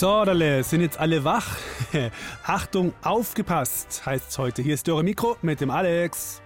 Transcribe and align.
Sodale, 0.00 0.64
sind 0.64 0.80
jetzt 0.80 0.98
alle 0.98 1.24
wach? 1.24 1.58
Achtung, 2.42 2.94
aufgepasst, 3.02 4.06
heißt's 4.06 4.38
heute. 4.38 4.62
Hier 4.62 4.72
ist 4.72 4.88
Dore 4.88 5.02
Mikro 5.02 5.36
mit 5.42 5.60
dem 5.60 5.68
Alex. 5.68 6.40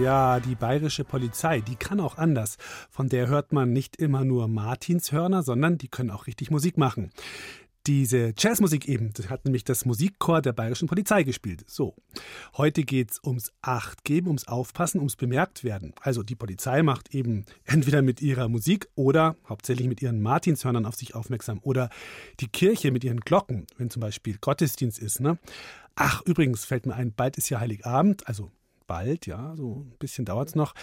Ja, 0.00 0.40
die 0.40 0.54
bayerische 0.54 1.04
Polizei, 1.04 1.60
die 1.60 1.76
kann 1.76 2.00
auch 2.00 2.16
anders. 2.16 2.56
Von 2.90 3.10
der 3.10 3.26
hört 3.26 3.52
man 3.52 3.70
nicht 3.70 3.96
immer 3.96 4.24
nur 4.24 4.48
Martinshörner, 4.48 5.42
sondern 5.42 5.76
die 5.76 5.88
können 5.88 6.10
auch 6.10 6.26
richtig 6.26 6.50
Musik 6.50 6.78
machen. 6.78 7.10
Diese 7.86 8.32
Jazzmusik 8.38 8.88
eben, 8.88 9.12
das 9.12 9.28
hat 9.28 9.44
nämlich 9.44 9.62
das 9.62 9.84
Musikchor 9.84 10.40
der 10.40 10.54
bayerischen 10.54 10.88
Polizei 10.88 11.22
gespielt. 11.22 11.64
So, 11.68 11.94
heute 12.56 12.82
geht's 12.82 13.20
ums 13.22 13.52
Achtgeben, 13.60 14.28
ums 14.28 14.48
Aufpassen, 14.48 15.00
ums 15.00 15.16
Bemerktwerden. 15.16 15.92
Also 16.00 16.22
die 16.22 16.34
Polizei 16.34 16.82
macht 16.82 17.14
eben 17.14 17.44
entweder 17.64 18.00
mit 18.00 18.22
ihrer 18.22 18.48
Musik 18.48 18.88
oder 18.94 19.36
hauptsächlich 19.46 19.86
mit 19.86 20.00
ihren 20.00 20.22
Martinshörnern 20.22 20.86
auf 20.86 20.94
sich 20.94 21.14
aufmerksam. 21.14 21.60
Oder 21.62 21.90
die 22.40 22.48
Kirche 22.48 22.90
mit 22.90 23.04
ihren 23.04 23.20
Glocken, 23.20 23.66
wenn 23.76 23.90
zum 23.90 24.00
Beispiel 24.00 24.38
Gottesdienst 24.40 24.98
ist. 24.98 25.20
Ne? 25.20 25.38
Ach, 25.94 26.22
übrigens 26.24 26.64
fällt 26.64 26.86
mir 26.86 26.94
ein, 26.94 27.12
bald 27.12 27.36
ist 27.36 27.50
ja 27.50 27.60
Heiligabend, 27.60 28.26
also 28.26 28.50
bald, 28.86 29.26
ja, 29.26 29.54
so 29.56 29.86
ein 29.86 29.98
bisschen 29.98 30.24
dauert 30.24 30.48
es 30.48 30.54
noch. 30.54 30.74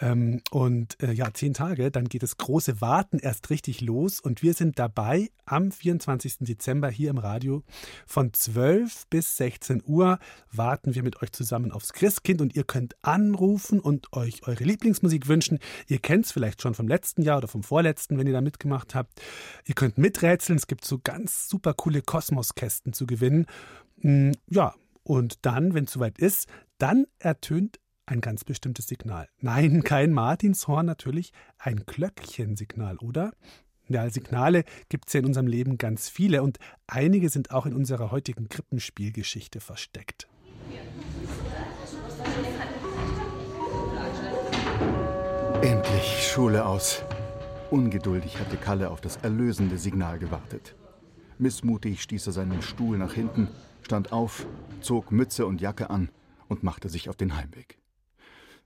Ähm, 0.00 0.40
und 0.50 1.00
äh, 1.02 1.12
ja, 1.12 1.32
zehn 1.32 1.54
Tage, 1.54 1.90
dann 1.90 2.04
geht 2.04 2.22
das 2.22 2.36
große 2.36 2.80
Warten 2.80 3.18
erst 3.18 3.50
richtig 3.50 3.80
los. 3.80 4.20
Und 4.20 4.42
wir 4.42 4.54
sind 4.54 4.78
dabei 4.78 5.30
am 5.44 5.72
24. 5.72 6.38
Dezember 6.40 6.90
hier 6.90 7.10
im 7.10 7.18
Radio. 7.18 7.62
Von 8.06 8.32
12 8.32 9.06
bis 9.08 9.36
16 9.36 9.82
Uhr 9.86 10.18
warten 10.52 10.94
wir 10.94 11.02
mit 11.02 11.22
euch 11.22 11.32
zusammen 11.32 11.72
aufs 11.72 11.92
Christkind 11.92 12.40
und 12.40 12.54
ihr 12.54 12.64
könnt 12.64 12.96
anrufen 13.02 13.80
und 13.80 14.12
euch 14.12 14.46
eure 14.46 14.64
Lieblingsmusik 14.64 15.28
wünschen. 15.28 15.58
Ihr 15.86 15.98
kennt 15.98 16.26
es 16.26 16.32
vielleicht 16.32 16.62
schon 16.62 16.74
vom 16.74 16.88
letzten 16.88 17.22
Jahr 17.22 17.38
oder 17.38 17.48
vom 17.48 17.62
vorletzten, 17.62 18.18
wenn 18.18 18.26
ihr 18.26 18.32
da 18.32 18.40
mitgemacht 18.40 18.94
habt. 18.94 19.20
Ihr 19.64 19.74
könnt 19.74 19.98
miträtseln. 19.98 20.58
Es 20.58 20.66
gibt 20.66 20.84
so 20.84 20.98
ganz 21.02 21.48
super 21.48 21.74
coole 21.74 22.02
Kosmoskästen 22.02 22.92
zu 22.92 23.06
gewinnen. 23.06 23.46
Mm, 24.02 24.32
ja, 24.48 24.74
und 25.08 25.46
dann, 25.46 25.72
wenn 25.72 25.84
es 25.84 25.92
soweit 25.92 26.18
ist, 26.18 26.48
dann 26.76 27.06
ertönt 27.18 27.80
ein 28.04 28.20
ganz 28.20 28.44
bestimmtes 28.44 28.88
Signal. 28.88 29.26
Nein, 29.40 29.82
kein 29.84 30.12
Martinshorn 30.12 30.84
natürlich, 30.84 31.32
ein 31.58 31.84
Glöckchensignal, 31.86 32.98
oder? 32.98 33.32
Ja, 33.88 34.10
Signale 34.10 34.64
gibt 34.90 35.08
es 35.08 35.14
ja 35.14 35.20
in 35.20 35.26
unserem 35.26 35.46
Leben 35.46 35.78
ganz 35.78 36.10
viele 36.10 36.42
und 36.42 36.58
einige 36.86 37.30
sind 37.30 37.52
auch 37.52 37.64
in 37.64 37.72
unserer 37.72 38.10
heutigen 38.10 38.50
Krippenspielgeschichte 38.50 39.60
versteckt. 39.60 40.28
Endlich 45.62 46.28
Schule 46.30 46.66
aus. 46.66 47.02
Ungeduldig 47.70 48.38
hatte 48.38 48.58
Kalle 48.58 48.90
auf 48.90 49.00
das 49.00 49.16
erlösende 49.16 49.78
Signal 49.78 50.18
gewartet. 50.18 50.74
Missmutig 51.38 52.02
stieß 52.02 52.26
er 52.26 52.32
seinen 52.34 52.60
Stuhl 52.60 52.98
nach 52.98 53.14
hinten, 53.14 53.48
stand 53.88 54.12
auf, 54.12 54.46
zog 54.82 55.12
Mütze 55.12 55.46
und 55.46 55.62
Jacke 55.62 55.88
an 55.88 56.10
und 56.48 56.62
machte 56.62 56.90
sich 56.90 57.08
auf 57.08 57.16
den 57.16 57.36
Heimweg. 57.36 57.78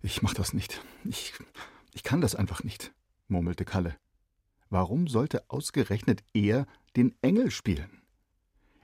Ich 0.03 0.21
mach 0.21 0.35
das 0.35 0.53
nicht. 0.53 0.83
Ich, 1.05 1.33
ich 1.95 2.03
kann 2.03 2.21
das 2.21 2.35
einfach 2.35 2.65
nicht, 2.65 2.93
murmelte 3.29 3.65
Kalle. 3.65 3.95
Warum 4.69 5.07
sollte 5.07 5.49
ausgerechnet 5.49 6.25
er 6.35 6.67
den 6.97 7.15
Engel 7.23 7.53
spielen? 7.53 8.03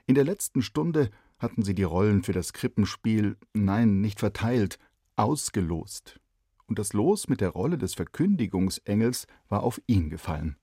In 0.07 0.15
der 0.15 0.23
letzten 0.23 0.61
Stunde 0.61 1.09
hatten 1.39 1.63
sie 1.63 1.75
die 1.75 1.83
Rollen 1.83 2.23
für 2.23 2.31
das 2.31 2.53
Krippenspiel, 2.53 3.35
nein, 3.53 3.99
nicht 3.99 4.21
verteilt, 4.21 4.79
ausgelost 5.17 6.21
und 6.67 6.79
das 6.79 6.93
Los 6.93 7.27
mit 7.27 7.41
der 7.41 7.49
Rolle 7.49 7.77
des 7.77 7.95
Verkündigungsengels 7.95 9.27
war 9.49 9.63
auf 9.63 9.81
ihn 9.87 10.09
gefallen. 10.09 10.55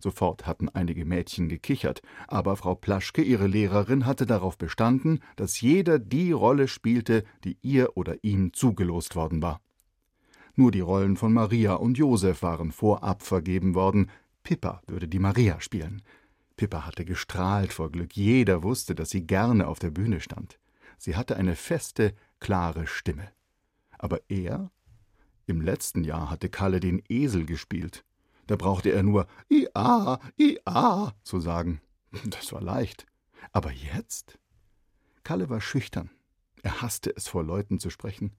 Sofort 0.00 0.46
hatten 0.46 0.68
einige 0.70 1.04
Mädchen 1.04 1.48
gekichert, 1.48 2.00
aber 2.26 2.56
Frau 2.56 2.74
Plaschke, 2.74 3.22
ihre 3.22 3.46
Lehrerin, 3.46 4.06
hatte 4.06 4.26
darauf 4.26 4.56
bestanden, 4.56 5.20
dass 5.36 5.60
jeder 5.60 5.98
die 5.98 6.32
Rolle 6.32 6.68
spielte, 6.68 7.24
die 7.44 7.58
ihr 7.62 7.96
oder 7.96 8.16
ihm 8.22 8.52
zugelost 8.52 9.14
worden 9.14 9.42
war. 9.42 9.60
Nur 10.56 10.70
die 10.70 10.80
Rollen 10.80 11.16
von 11.16 11.32
Maria 11.32 11.74
und 11.74 11.98
Josef 11.98 12.42
waren 12.42 12.72
vorab 12.72 13.22
vergeben 13.22 13.74
worden. 13.74 14.10
Pippa 14.42 14.82
würde 14.86 15.06
die 15.06 15.18
Maria 15.18 15.60
spielen. 15.60 16.02
Pippa 16.56 16.86
hatte 16.86 17.04
gestrahlt 17.04 17.72
vor 17.72 17.90
Glück. 17.90 18.16
Jeder 18.16 18.62
wusste, 18.62 18.94
dass 18.94 19.10
sie 19.10 19.26
gerne 19.26 19.68
auf 19.68 19.78
der 19.78 19.90
Bühne 19.90 20.20
stand. 20.20 20.58
Sie 20.98 21.16
hatte 21.16 21.36
eine 21.36 21.56
feste, 21.56 22.14
klare 22.40 22.86
Stimme. 22.86 23.28
Aber 23.98 24.20
er 24.28 24.70
im 25.46 25.60
letzten 25.60 26.04
Jahr 26.04 26.30
hatte 26.30 26.48
Kalle 26.48 26.80
den 26.80 27.02
Esel 27.08 27.44
gespielt. 27.44 28.04
Da 28.50 28.56
brauchte 28.56 28.90
er 28.90 29.04
nur 29.04 29.28
Ia, 29.48 30.18
Ia 30.36 31.14
zu 31.22 31.38
sagen. 31.38 31.80
Das 32.24 32.52
war 32.52 32.60
leicht. 32.60 33.06
Aber 33.52 33.70
jetzt? 33.70 34.40
Kalle 35.22 35.48
war 35.48 35.60
schüchtern. 35.60 36.10
Er 36.64 36.82
hasste 36.82 37.14
es, 37.14 37.28
vor 37.28 37.44
Leuten 37.44 37.78
zu 37.78 37.90
sprechen. 37.90 38.32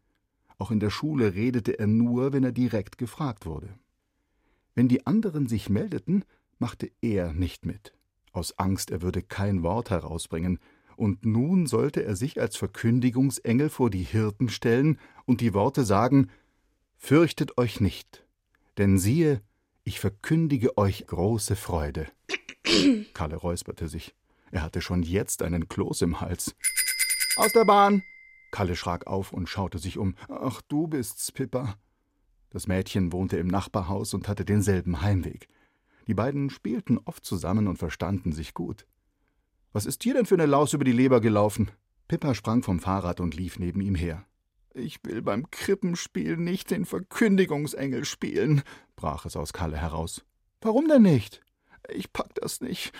Auch 0.58 0.70
in 0.70 0.82
der 0.82 0.90
Schule 0.90 1.34
redete 1.34 1.80
er 1.80 1.88
nur, 1.88 2.34
wenn 2.34 2.44
er 2.44 2.52
direkt 2.52 2.98
gefragt 2.98 3.46
wurde. 3.46 3.74
Wenn 4.76 4.90
die 4.90 5.08
anderen 5.08 5.48
sich 5.48 5.70
meldeten, 5.70 6.26
machte 6.60 6.92
er 7.00 7.32
nicht 7.32 7.66
mit. 7.66 7.94
Aus 8.34 8.60
Angst, 8.60 8.92
er 8.92 9.02
würde 9.02 9.22
kein 9.22 9.64
Wort 9.64 9.92
herausbringen. 9.92 10.60
Und 10.98 11.26
nun 11.26 11.68
sollte 11.68 12.04
er 12.04 12.18
sich 12.18 12.42
als 12.42 12.58
Verkündigungsengel 12.58 13.70
vor 13.70 13.90
die 13.90 14.04
Hirten 14.04 14.50
stellen 14.50 15.00
und 15.24 15.40
die 15.40 15.54
Worte 15.54 15.86
sagen: 15.86 16.30
Fürchtet 16.98 17.58
euch 17.58 17.80
nicht, 17.80 18.26
denn 18.78 18.98
siehe, 18.98 19.42
ich 19.84 20.00
verkündige 20.00 20.78
euch 20.78 21.08
große 21.08 21.56
Freude. 21.56 22.08
Kalle 23.14 23.36
räusperte 23.36 23.88
sich. 23.88 24.16
Er 24.52 24.64
hatte 24.64 24.82
schon 24.82 25.04
jetzt 25.04 25.42
einen 25.42 25.70
Kloß 25.70 26.02
im 26.02 26.22
Hals. 26.22 26.56
Aus 27.36 27.54
der 27.54 27.66
Bahn! 27.66 28.04
Kalle 28.52 28.76
schrak 28.76 29.08
auf 29.08 29.32
und 29.32 29.48
schaute 29.48 29.80
sich 29.80 29.98
um. 29.98 30.16
Ach, 30.28 30.62
du 30.68 30.88
bist's, 30.88 31.32
Pippa. 31.32 31.76
Das 32.50 32.68
Mädchen 32.68 33.14
wohnte 33.14 33.38
im 33.38 33.48
Nachbarhaus 33.48 34.14
und 34.14 34.28
hatte 34.28 34.44
denselben 34.44 35.02
Heimweg. 35.02 35.48
Die 36.08 36.14
beiden 36.14 36.50
spielten 36.50 36.98
oft 37.06 37.24
zusammen 37.24 37.68
und 37.68 37.78
verstanden 37.78 38.34
sich 38.34 38.54
gut. 38.54 38.86
Was 39.72 39.86
ist 39.86 40.04
dir 40.04 40.14
denn 40.14 40.26
für 40.26 40.36
eine 40.36 40.48
Laus 40.48 40.74
über 40.74 40.84
die 40.84 40.92
Leber 40.92 41.22
gelaufen? 41.22 41.72
Pippa 42.10 42.36
sprang 42.36 42.62
vom 42.62 42.82
Fahrrad 42.82 43.22
und 43.22 43.36
lief 43.36 43.58
neben 43.58 43.80
ihm 43.80 43.96
her. 43.96 44.26
Ich 44.74 45.00
will 45.04 45.22
beim 45.22 45.52
Krippenspiel 45.52 46.38
nicht 46.38 46.72
den 46.72 46.86
Verkündigungsengel 46.86 48.06
spielen, 48.06 48.62
brach 48.96 49.26
es 49.26 49.36
aus 49.36 49.52
Kalle 49.52 49.78
heraus. 49.78 50.24
Warum 50.62 50.88
denn 50.88 51.02
nicht? 51.02 51.42
Ich 51.90 52.14
pack 52.14 52.34
das 52.36 52.62
nicht. 52.62 52.94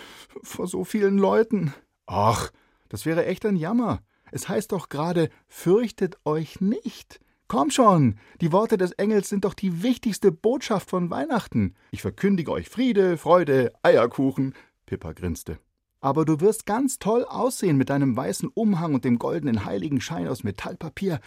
Vor 0.44 0.68
so 0.68 0.84
vielen 0.84 1.18
Leuten. 1.18 1.74
Ach, 2.08 2.52
das 2.90 3.06
wäre 3.06 3.26
echt 3.26 3.46
ein 3.46 3.56
Jammer. 3.56 4.02
Es 4.32 4.50
heißt 4.50 4.72
doch 4.72 4.90
gerade, 4.90 5.30
fürchtet 5.48 6.18
euch 6.26 6.60
nicht. 6.60 7.20
Komm 7.48 7.70
schon, 7.70 8.18
die 8.40 8.52
Worte 8.52 8.78
des 8.78 8.94
Engels 8.94 9.30
sind 9.30 9.46
doch 9.46 9.54
die 9.54 9.84
wichtigste 9.84 10.32
Botschaft 10.32 10.90
von 10.90 11.10
Weihnachten. 11.10 11.76
Ich 11.92 12.02
verkündige 12.02 12.52
euch 12.52 12.70
Friede, 12.70 13.18
Freude, 13.18 13.74
Eierkuchen. 13.84 14.56
Pippa 14.86 15.12
grinste. 15.12 15.60
Aber 16.00 16.26
du 16.26 16.40
wirst 16.40 16.66
ganz 16.66 16.98
toll 16.98 17.26
aussehen 17.26 17.78
mit 17.78 17.90
deinem 17.90 18.18
weißen 18.18 18.50
Umhang 18.54 18.96
und 18.96 19.06
dem 19.06 19.20
goldenen 19.20 19.66
Heiligenschein 19.66 20.28
aus 20.28 20.44
Metallpapier 20.44 21.20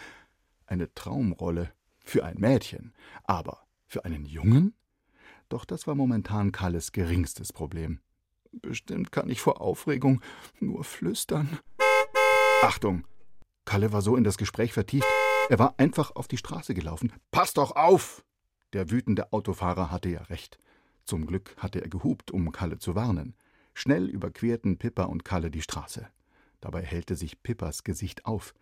eine 0.65 0.93
Traumrolle 0.93 1.71
für 2.03 2.23
ein 2.23 2.37
Mädchen, 2.37 2.93
aber 3.23 3.65
für 3.87 4.05
einen 4.05 4.25
Jungen? 4.25 4.75
Doch 5.49 5.65
das 5.65 5.87
war 5.87 5.95
momentan 5.95 6.51
Kalles 6.51 6.91
geringstes 6.91 7.53
Problem. 7.53 7.99
Bestimmt 8.51 9.11
kann 9.11 9.29
ich 9.29 9.41
vor 9.41 9.61
Aufregung 9.61 10.21
nur 10.59 10.83
flüstern. 10.83 11.59
Achtung! 12.61 13.05
Kalle 13.65 13.91
war 13.91 14.01
so 14.01 14.15
in 14.15 14.23
das 14.23 14.37
Gespräch 14.37 14.73
vertieft, 14.73 15.07
er 15.49 15.59
war 15.59 15.75
einfach 15.77 16.15
auf 16.15 16.27
die 16.27 16.37
Straße 16.37 16.73
gelaufen. 16.73 17.11
Pass 17.31 17.53
doch 17.53 17.75
auf! 17.75 18.23
Der 18.73 18.89
wütende 18.89 19.31
Autofahrer 19.31 19.91
hatte 19.91 20.09
ja 20.09 20.21
recht. 20.23 20.57
Zum 21.03 21.27
Glück 21.27 21.55
hatte 21.57 21.81
er 21.81 21.89
gehupt, 21.89 22.31
um 22.31 22.51
Kalle 22.51 22.79
zu 22.79 22.95
warnen. 22.95 23.35
Schnell 23.73 24.09
überquerten 24.09 24.77
Pippa 24.77 25.03
und 25.03 25.23
Kalle 25.23 25.51
die 25.51 25.61
Straße. 25.61 26.07
Dabei 26.61 26.81
hellte 26.81 27.15
sich 27.15 27.43
Pippas 27.43 27.83
Gesicht 27.83 28.25
auf. 28.25 28.55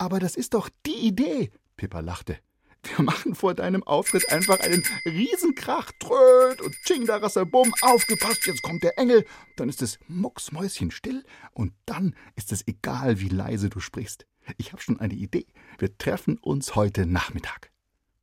Aber 0.00 0.18
das 0.18 0.34
ist 0.34 0.54
doch 0.54 0.70
die 0.86 1.06
Idee, 1.08 1.50
Pippa 1.76 2.00
lachte. 2.00 2.38
Wir 2.82 3.04
machen 3.04 3.34
vor 3.34 3.52
deinem 3.52 3.82
Auftritt 3.82 4.32
einfach 4.32 4.58
einen 4.60 4.82
Riesenkrach. 5.04 5.92
Tröd 6.00 6.62
und 6.62 6.74
Tsching, 6.86 7.04
da 7.04 7.18
Bumm, 7.44 7.74
aufgepasst, 7.82 8.46
jetzt 8.46 8.62
kommt 8.62 8.82
der 8.82 8.98
Engel. 8.98 9.26
Dann 9.56 9.68
ist 9.68 9.82
es 9.82 9.98
mucksmäuschenstill 10.08 11.22
und 11.52 11.74
dann 11.84 12.16
ist 12.34 12.50
es 12.50 12.66
egal, 12.66 13.20
wie 13.20 13.28
leise 13.28 13.68
du 13.68 13.78
sprichst. 13.78 14.26
Ich 14.56 14.72
habe 14.72 14.80
schon 14.80 14.98
eine 14.98 15.12
Idee. 15.12 15.46
Wir 15.76 15.98
treffen 15.98 16.38
uns 16.38 16.76
heute 16.76 17.04
Nachmittag. 17.04 17.70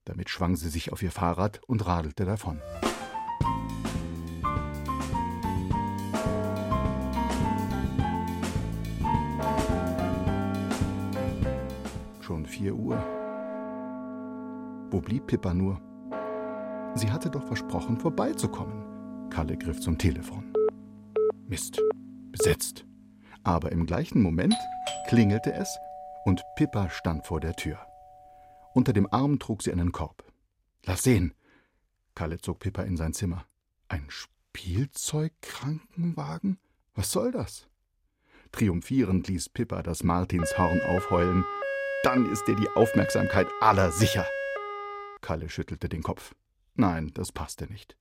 Damit 0.04 0.32
schwang 0.32 0.56
sie 0.56 0.70
sich 0.70 0.92
auf 0.92 1.04
ihr 1.04 1.12
Fahrrad 1.12 1.62
und 1.68 1.86
radelte 1.86 2.26
davon. 2.26 2.60
Vier 12.58 12.76
Uhr. 12.76 12.98
Wo 14.90 15.00
blieb 15.00 15.28
Pippa 15.28 15.54
nur? 15.54 15.80
Sie 16.96 17.12
hatte 17.12 17.30
doch 17.30 17.46
versprochen, 17.46 17.98
vorbeizukommen. 17.98 19.30
Kalle 19.30 19.56
griff 19.58 19.80
zum 19.80 20.00
Telefon. 20.00 20.52
Mist, 21.48 21.80
besetzt. 22.32 22.84
Aber 23.44 23.72
im 23.72 23.86
gleichen 23.86 24.24
Moment 24.24 24.56
klingelte 25.08 25.54
es 25.54 25.78
und 26.26 26.42
Pippa 26.56 26.90
stand 26.90 27.28
vor 27.28 27.40
der 27.40 27.54
Tür. 27.54 27.78
Unter 28.74 28.92
dem 28.92 29.08
Arm 29.12 29.38
trug 29.38 29.62
sie 29.62 29.72
einen 29.72 29.92
Korb. 29.92 30.24
Lass 30.84 31.04
sehen. 31.04 31.36
Kalle 32.16 32.40
zog 32.40 32.58
Pippa 32.60 32.82
in 32.82 32.98
sein 32.98 33.14
Zimmer. 33.14 33.46
Ein 33.88 34.08
Spielzeugkrankenwagen? 34.08 36.58
Was 36.96 37.12
soll 37.12 37.32
das? 37.32 37.68
Triumphierend 38.52 39.28
ließ 39.28 39.50
Pippa 39.50 39.84
das 39.84 40.02
Martinshorn 40.04 40.82
aufheulen. 40.82 41.46
Dann 42.04 42.32
ist 42.32 42.46
dir 42.48 42.56
die 42.56 42.70
Aufmerksamkeit 42.70 43.48
aller 43.60 43.92
sicher. 43.92 44.26
Kalle 45.22 45.50
schüttelte 45.50 45.90
den 45.90 46.04
Kopf. 46.04 46.36
Nein, 46.76 47.12
das 47.14 47.32
passte 47.32 47.66
nicht. 47.66 47.98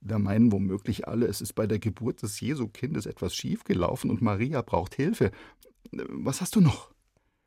Da 0.00 0.18
meinen 0.18 0.52
womöglich 0.52 1.08
alle, 1.08 1.26
es 1.26 1.40
ist 1.40 1.54
bei 1.54 1.66
der 1.66 1.78
Geburt 1.78 2.22
des 2.22 2.40
Jesu-Kindes 2.40 3.06
etwas 3.06 3.34
schiefgelaufen 3.34 4.10
und 4.10 4.22
Maria 4.22 4.62
braucht 4.62 4.94
Hilfe. 4.94 5.32
Was 5.90 6.40
hast 6.40 6.54
du 6.54 6.60
noch? 6.60 6.92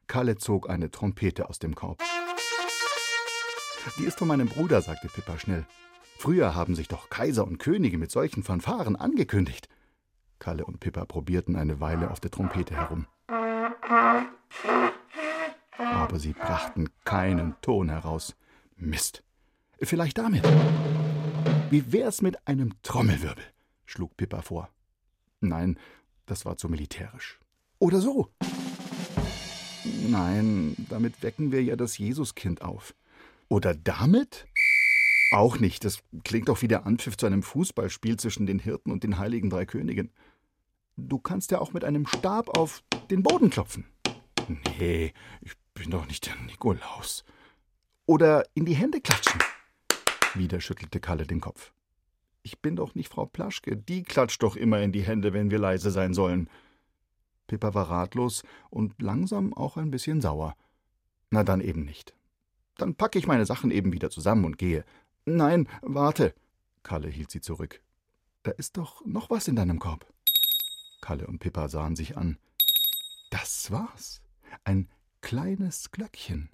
Kalle 0.07 0.37
zog 0.37 0.69
eine 0.69 0.91
Trompete 0.91 1.47
aus 1.47 1.59
dem 1.59 1.75
Korb. 1.75 2.01
Die 3.97 4.03
ist 4.03 4.19
von 4.19 4.27
meinem 4.27 4.47
Bruder, 4.47 4.81
sagte 4.81 5.07
Pippa 5.07 5.39
schnell. 5.39 5.65
Früher 6.17 6.53
haben 6.53 6.75
sich 6.75 6.87
doch 6.87 7.09
Kaiser 7.09 7.47
und 7.47 7.57
Könige 7.57 7.97
mit 7.97 8.11
solchen 8.11 8.43
Fanfaren 8.43 8.95
angekündigt. 8.95 9.69
Kalle 10.39 10.65
und 10.65 10.79
Pippa 10.79 11.05
probierten 11.05 11.55
eine 11.55 11.79
Weile 11.79 12.11
auf 12.11 12.19
der 12.19 12.31
Trompete 12.31 12.75
herum. 12.75 13.07
Aber 15.77 16.19
sie 16.19 16.33
brachten 16.33 16.89
keinen 17.05 17.55
Ton 17.61 17.89
heraus. 17.89 18.35
Mist. 18.75 19.23
Vielleicht 19.79 20.17
damit. 20.17 20.43
Wie 21.69 21.91
wär's 21.91 22.21
mit 22.21 22.47
einem 22.47 22.73
Trommelwirbel? 22.83 23.43
schlug 23.85 24.15
Pippa 24.17 24.41
vor. 24.41 24.69
Nein, 25.39 25.77
das 26.25 26.45
war 26.45 26.57
zu 26.57 26.69
militärisch. 26.69 27.39
Oder 27.79 27.99
so. 27.99 28.29
Nein, 30.07 30.75
damit 30.89 31.23
wecken 31.23 31.51
wir 31.51 31.63
ja 31.63 31.75
das 31.75 31.97
Jesuskind 31.97 32.61
auf. 32.61 32.93
Oder 33.49 33.73
damit? 33.73 34.47
Auch 35.31 35.59
nicht. 35.59 35.83
Das 35.85 35.99
klingt 36.23 36.49
doch 36.49 36.61
wie 36.61 36.67
der 36.67 36.85
Anpfiff 36.85 37.17
zu 37.17 37.25
einem 37.25 37.43
Fußballspiel 37.43 38.17
zwischen 38.17 38.45
den 38.45 38.59
Hirten 38.59 38.91
und 38.91 39.03
den 39.03 39.17
heiligen 39.17 39.49
drei 39.49 39.65
Königen. 39.65 40.11
Du 40.97 41.19
kannst 41.19 41.51
ja 41.51 41.59
auch 41.59 41.73
mit 41.73 41.83
einem 41.83 42.05
Stab 42.05 42.55
auf 42.57 42.83
den 43.09 43.23
Boden 43.23 43.49
klopfen. 43.49 43.85
Nee, 44.77 45.13
ich 45.41 45.53
bin 45.81 45.89
doch 45.89 46.05
nicht 46.05 46.27
der 46.27 46.35
Nikolaus. 46.35 47.23
Oder 48.05 48.45
in 48.53 48.65
die 48.65 48.75
Hände 48.75 49.01
klatschen. 49.01 49.41
Wieder 50.35 50.61
schüttelte 50.61 50.99
Kalle 50.99 51.25
den 51.25 51.41
Kopf. 51.41 51.73
Ich 52.43 52.59
bin 52.59 52.75
doch 52.75 52.93
nicht 52.93 53.09
Frau 53.09 53.25
Plaschke, 53.25 53.75
die 53.77 54.03
klatscht 54.03 54.43
doch 54.43 54.55
immer 54.55 54.79
in 54.81 54.91
die 54.91 55.01
Hände, 55.01 55.33
wenn 55.33 55.49
wir 55.49 55.57
leise 55.57 55.89
sein 55.89 56.13
sollen. 56.13 56.51
Pippa 57.47 57.73
war 57.73 57.89
ratlos 57.89 58.43
und 58.69 59.01
langsam 59.01 59.55
auch 59.55 59.75
ein 59.75 59.89
bisschen 59.89 60.21
sauer. 60.21 60.55
Na 61.31 61.43
dann 61.43 61.61
eben 61.61 61.83
nicht. 61.83 62.13
Dann 62.77 62.93
packe 62.93 63.17
ich 63.17 63.25
meine 63.25 63.47
Sachen 63.47 63.71
eben 63.71 63.91
wieder 63.91 64.11
zusammen 64.11 64.45
und 64.45 64.59
gehe. 64.59 64.85
Nein, 65.25 65.67
warte. 65.81 66.35
Kalle 66.83 67.09
hielt 67.09 67.31
sie 67.31 67.41
zurück. 67.41 67.81
Da 68.43 68.51
ist 68.51 68.77
doch 68.77 69.03
noch 69.03 69.31
was 69.31 69.47
in 69.47 69.55
deinem 69.55 69.79
Korb. 69.79 70.05
Kalle 71.01 71.25
und 71.25 71.39
Pippa 71.39 71.69
sahen 71.69 71.95
sich 71.95 72.17
an. 72.17 72.37
Das 73.31 73.71
war's. 73.71 74.21
Ein 74.63 74.87
kleines 75.21 75.91
Glöckchen. 75.91 76.49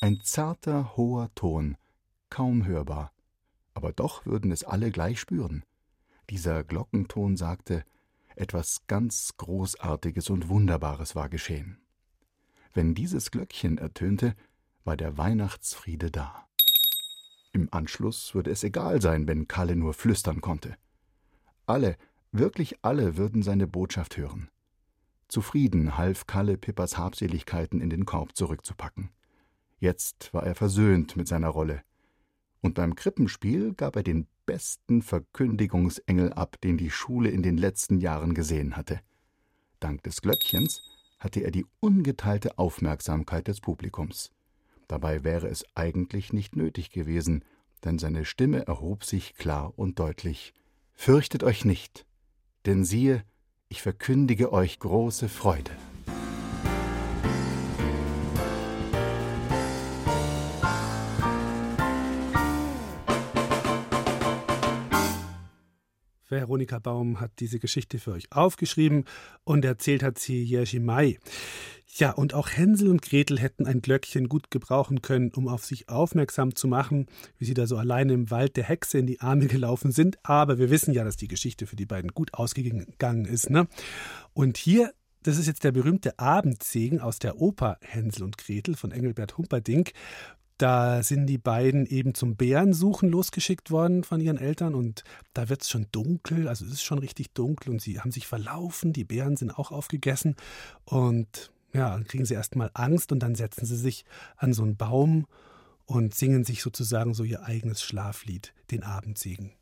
Ein 0.00 0.20
zarter, 0.22 0.96
hoher 0.96 1.34
Ton, 1.34 1.76
kaum 2.30 2.64
hörbar, 2.64 3.12
aber 3.74 3.92
doch 3.92 4.24
würden 4.26 4.52
es 4.52 4.64
alle 4.64 4.90
gleich 4.90 5.20
spüren. 5.20 5.64
Dieser 6.30 6.64
Glockenton 6.64 7.36
sagte, 7.36 7.84
etwas 8.34 8.86
ganz 8.86 9.34
Großartiges 9.36 10.30
und 10.30 10.48
Wunderbares 10.48 11.14
war 11.14 11.28
geschehen. 11.28 11.78
Wenn 12.72 12.94
dieses 12.94 13.30
Glöckchen 13.30 13.78
ertönte, 13.78 14.34
war 14.84 14.96
der 14.96 15.18
Weihnachtsfriede 15.18 16.10
da. 16.10 16.46
Im 17.52 17.68
Anschluss 17.72 18.34
würde 18.34 18.50
es 18.50 18.64
egal 18.64 19.00
sein, 19.00 19.26
wenn 19.26 19.48
Kalle 19.48 19.76
nur 19.76 19.94
flüstern 19.94 20.40
konnte. 20.40 20.76
Alle, 21.64 21.96
wirklich 22.32 22.84
alle 22.84 23.16
würden 23.16 23.42
seine 23.42 23.66
Botschaft 23.66 24.16
hören. 24.16 24.50
Zufrieden 25.28 25.96
half 25.96 26.26
Kalle 26.26 26.56
Pippas 26.56 26.98
Habseligkeiten 26.98 27.80
in 27.80 27.90
den 27.90 28.04
Korb 28.04 28.36
zurückzupacken. 28.36 29.10
Jetzt 29.78 30.32
war 30.32 30.44
er 30.44 30.54
versöhnt 30.54 31.16
mit 31.16 31.28
seiner 31.28 31.48
Rolle– 31.48 31.82
und 32.66 32.74
beim 32.74 32.96
Krippenspiel 32.96 33.74
gab 33.74 33.94
er 33.94 34.02
den 34.02 34.26
besten 34.44 35.00
Verkündigungsengel 35.00 36.32
ab, 36.32 36.60
den 36.62 36.76
die 36.76 36.90
Schule 36.90 37.30
in 37.30 37.44
den 37.44 37.56
letzten 37.56 37.98
Jahren 37.98 38.34
gesehen 38.34 38.76
hatte. 38.76 38.98
Dank 39.78 40.02
des 40.02 40.20
Glöckchens 40.20 40.82
hatte 41.20 41.40
er 41.42 41.52
die 41.52 41.64
ungeteilte 41.78 42.58
Aufmerksamkeit 42.58 43.46
des 43.46 43.60
Publikums. 43.60 44.32
Dabei 44.88 45.22
wäre 45.22 45.46
es 45.46 45.64
eigentlich 45.76 46.32
nicht 46.32 46.56
nötig 46.56 46.90
gewesen, 46.90 47.44
denn 47.84 48.00
seine 48.00 48.24
Stimme 48.24 48.66
erhob 48.66 49.04
sich 49.04 49.36
klar 49.36 49.72
und 49.76 50.00
deutlich 50.00 50.52
Fürchtet 50.94 51.44
euch 51.44 51.64
nicht, 51.64 52.04
denn 52.64 52.84
siehe, 52.84 53.22
ich 53.68 53.82
verkündige 53.82 54.52
euch 54.52 54.78
große 54.78 55.28
Freude. 55.28 55.72
Veronika 66.28 66.78
Baum 66.78 67.20
hat 67.20 67.32
diese 67.38 67.58
Geschichte 67.58 67.98
für 67.98 68.12
euch 68.12 68.32
aufgeschrieben 68.32 69.04
und 69.44 69.64
erzählt 69.64 70.02
hat 70.02 70.18
sie 70.18 70.42
Jerzy 70.42 70.80
Mai. 70.80 71.18
Ja, 71.98 72.10
und 72.10 72.34
auch 72.34 72.50
Hänsel 72.50 72.88
und 72.90 73.00
Gretel 73.00 73.38
hätten 73.38 73.66
ein 73.66 73.80
Glöckchen 73.80 74.28
gut 74.28 74.50
gebrauchen 74.50 75.00
können, 75.02 75.30
um 75.34 75.48
auf 75.48 75.64
sich 75.64 75.88
aufmerksam 75.88 76.54
zu 76.54 76.68
machen, 76.68 77.06
wie 77.38 77.46
sie 77.46 77.54
da 77.54 77.66
so 77.66 77.78
alleine 77.78 78.12
im 78.12 78.30
Wald 78.30 78.56
der 78.56 78.64
Hexe 78.64 78.98
in 78.98 79.06
die 79.06 79.20
Arme 79.20 79.46
gelaufen 79.46 79.92
sind. 79.92 80.18
Aber 80.22 80.58
wir 80.58 80.68
wissen 80.68 80.92
ja, 80.92 81.04
dass 81.04 81.16
die 81.16 81.28
Geschichte 81.28 81.66
für 81.66 81.76
die 81.76 81.86
beiden 81.86 82.12
gut 82.12 82.34
ausgegangen 82.34 83.24
ist. 83.24 83.48
Ne? 83.48 83.68
Und 84.34 84.58
hier, 84.58 84.92
das 85.22 85.38
ist 85.38 85.46
jetzt 85.46 85.64
der 85.64 85.72
berühmte 85.72 86.18
Abendsegen 86.18 87.00
aus 87.00 87.18
der 87.18 87.40
Oper 87.40 87.78
Hänsel 87.80 88.24
und 88.24 88.36
Gretel 88.36 88.76
von 88.76 88.92
Engelbert 88.92 89.38
Humperdinck. 89.38 89.92
Da 90.58 91.02
sind 91.02 91.26
die 91.26 91.38
beiden 91.38 91.84
eben 91.86 92.14
zum 92.14 92.36
Bärensuchen 92.36 93.10
losgeschickt 93.10 93.70
worden 93.70 94.04
von 94.04 94.20
ihren 94.20 94.38
Eltern 94.38 94.74
und 94.74 95.04
da 95.34 95.50
wird 95.50 95.62
es 95.62 95.68
schon 95.68 95.86
dunkel, 95.92 96.48
also 96.48 96.64
es 96.64 96.72
ist 96.72 96.82
schon 96.82 96.98
richtig 96.98 97.32
dunkel 97.34 97.70
und 97.70 97.82
sie 97.82 98.00
haben 98.00 98.10
sich 98.10 98.26
verlaufen, 98.26 98.94
die 98.94 99.04
Bären 99.04 99.36
sind 99.36 99.50
auch 99.50 99.70
aufgegessen 99.70 100.34
und 100.84 101.52
ja, 101.74 101.90
dann 101.90 102.04
kriegen 102.04 102.24
sie 102.24 102.34
erstmal 102.34 102.70
Angst 102.72 103.12
und 103.12 103.18
dann 103.18 103.34
setzen 103.34 103.66
sie 103.66 103.76
sich 103.76 104.06
an 104.36 104.54
so 104.54 104.62
einen 104.62 104.76
Baum 104.76 105.26
und 105.84 106.14
singen 106.14 106.44
sich 106.44 106.62
sozusagen 106.62 107.12
so 107.12 107.22
ihr 107.22 107.42
eigenes 107.44 107.82
Schlaflied, 107.82 108.54
den 108.70 108.82
Abendsegen. 108.82 109.52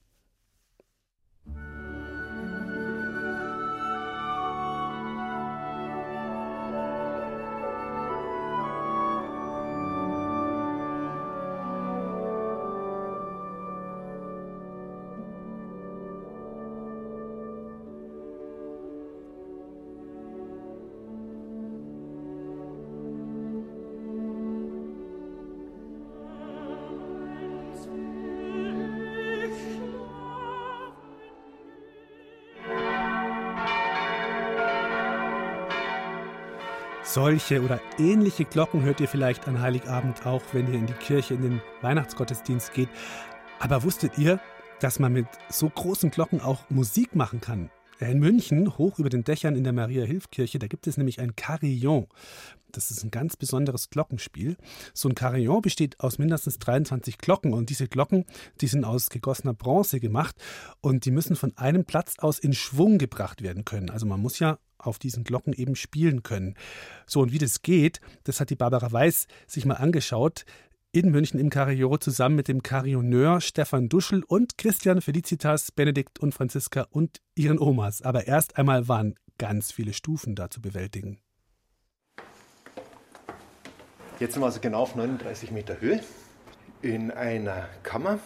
Solche 37.15 37.63
oder 37.63 37.81
ähnliche 37.97 38.45
Glocken 38.45 38.83
hört 38.83 38.99
ihr 38.99 39.07
vielleicht 39.07 39.47
an 39.47 39.61
Heiligabend 39.61 40.27
auch, 40.27 40.43
wenn 40.51 40.67
ihr 40.67 40.81
in 40.81 40.87
die 40.87 40.95
Kirche, 40.95 41.35
in 41.35 41.43
den 41.43 41.63
Weihnachtsgottesdienst 41.81 42.75
geht. 42.75 42.89
Aber 43.61 43.85
wusstet 43.85 44.19
ihr, 44.19 44.41
dass 44.81 44.99
man 44.99 45.13
mit 45.13 45.29
so 45.49 45.71
großen 45.71 46.11
Glocken 46.11 46.41
auch 46.41 46.69
Musik 46.71 47.15
machen 47.15 47.41
kann. 47.41 47.71
In 48.01 48.19
München, 48.19 48.77
hoch 48.79 48.99
über 48.99 49.11
den 49.11 49.23
Dächern 49.23 49.55
in 49.55 49.63
der 49.63 49.73
Maria-Hilf-Kirche, 49.73 50.59
da 50.59 50.67
gibt 50.67 50.89
es 50.89 50.97
nämlich 50.97 51.21
ein 51.21 51.37
Carillon. 51.37 52.09
Das 52.73 52.91
ist 52.91 53.05
ein 53.05 53.13
ganz 53.13 53.37
besonderes 53.37 53.91
Glockenspiel. 53.91 54.57
So 54.93 55.09
ein 55.09 55.15
Carillon 55.15 55.63
besteht 55.63 56.01
aus 56.01 56.19
mindestens 56.19 56.59
23 56.59 57.19
Glocken 57.19 57.53
und 57.55 57.71
diese 57.71 57.87
Glocken, 57.87 58.25
die 58.61 58.67
sind 58.67 58.85
aus 58.85 59.09
gegossener 59.09 59.55
Bronze 59.55 60.01
gemacht 60.01 60.35
und 60.81 61.05
die 61.05 61.13
müssen 61.13 61.37
von 61.37 61.57
einem 61.57 61.85
Platz 61.85 62.19
aus 62.19 62.41
in 62.41 62.55
Schwung 62.55 62.99
gebracht 62.99 63.41
werden 63.41 63.65
können. 63.65 63.91
Also 63.91 64.05
man 64.05 64.19
muss 64.19 64.41
ja 64.41 64.59
auf 64.87 64.99
diesen 64.99 65.25
Glocken 65.25 65.53
eben 65.53 65.77
spielen 65.77 66.23
können. 66.23 66.55
So, 67.07 67.21
und 67.21 67.33
wie 67.33 67.39
das 67.39 67.63
geht, 67.63 68.01
das 68.25 68.41
hat 68.41 68.51
die 68.51 68.57
Barbara 68.57 68.91
Weiß 68.91 69.27
sich 69.47 69.65
mal 69.65 69.75
angeschaut 69.75 70.45
in 70.95 71.11
München 71.11 71.41
im 71.41 71.51
Carillon 71.51 72.01
zusammen 72.01 72.37
mit 72.37 72.47
dem 72.47 72.63
Carillonneur 72.63 73.41
Stefan 73.41 73.89
Duschel 73.89 74.23
und 74.23 74.59
Christian 74.59 75.01
Felicitas, 75.01 75.73
Benedikt 75.73 76.21
und 76.21 76.33
Franziska 76.33 76.87
und 76.89 77.21
ihren 77.35 77.59
Omas. 77.59 78.01
Aber 78.03 78.29
erst 78.29 78.57
einmal 78.59 78.87
waren 78.87 79.17
ganz 79.37 79.73
viele 79.73 79.93
Stufen 79.93 80.37
da 80.37 80.51
zu 80.51 80.61
bewältigen. 80.61 81.19
Jetzt 84.21 84.35
sind 84.35 84.43
wir 84.43 84.47
also 84.47 84.61
genau 84.61 84.83
auf 84.83 84.95
39 84.95 85.51
Meter 85.51 85.81
Höhe 85.81 86.01
in 86.81 87.11
einer 87.11 87.69
Kammer. 87.83 88.21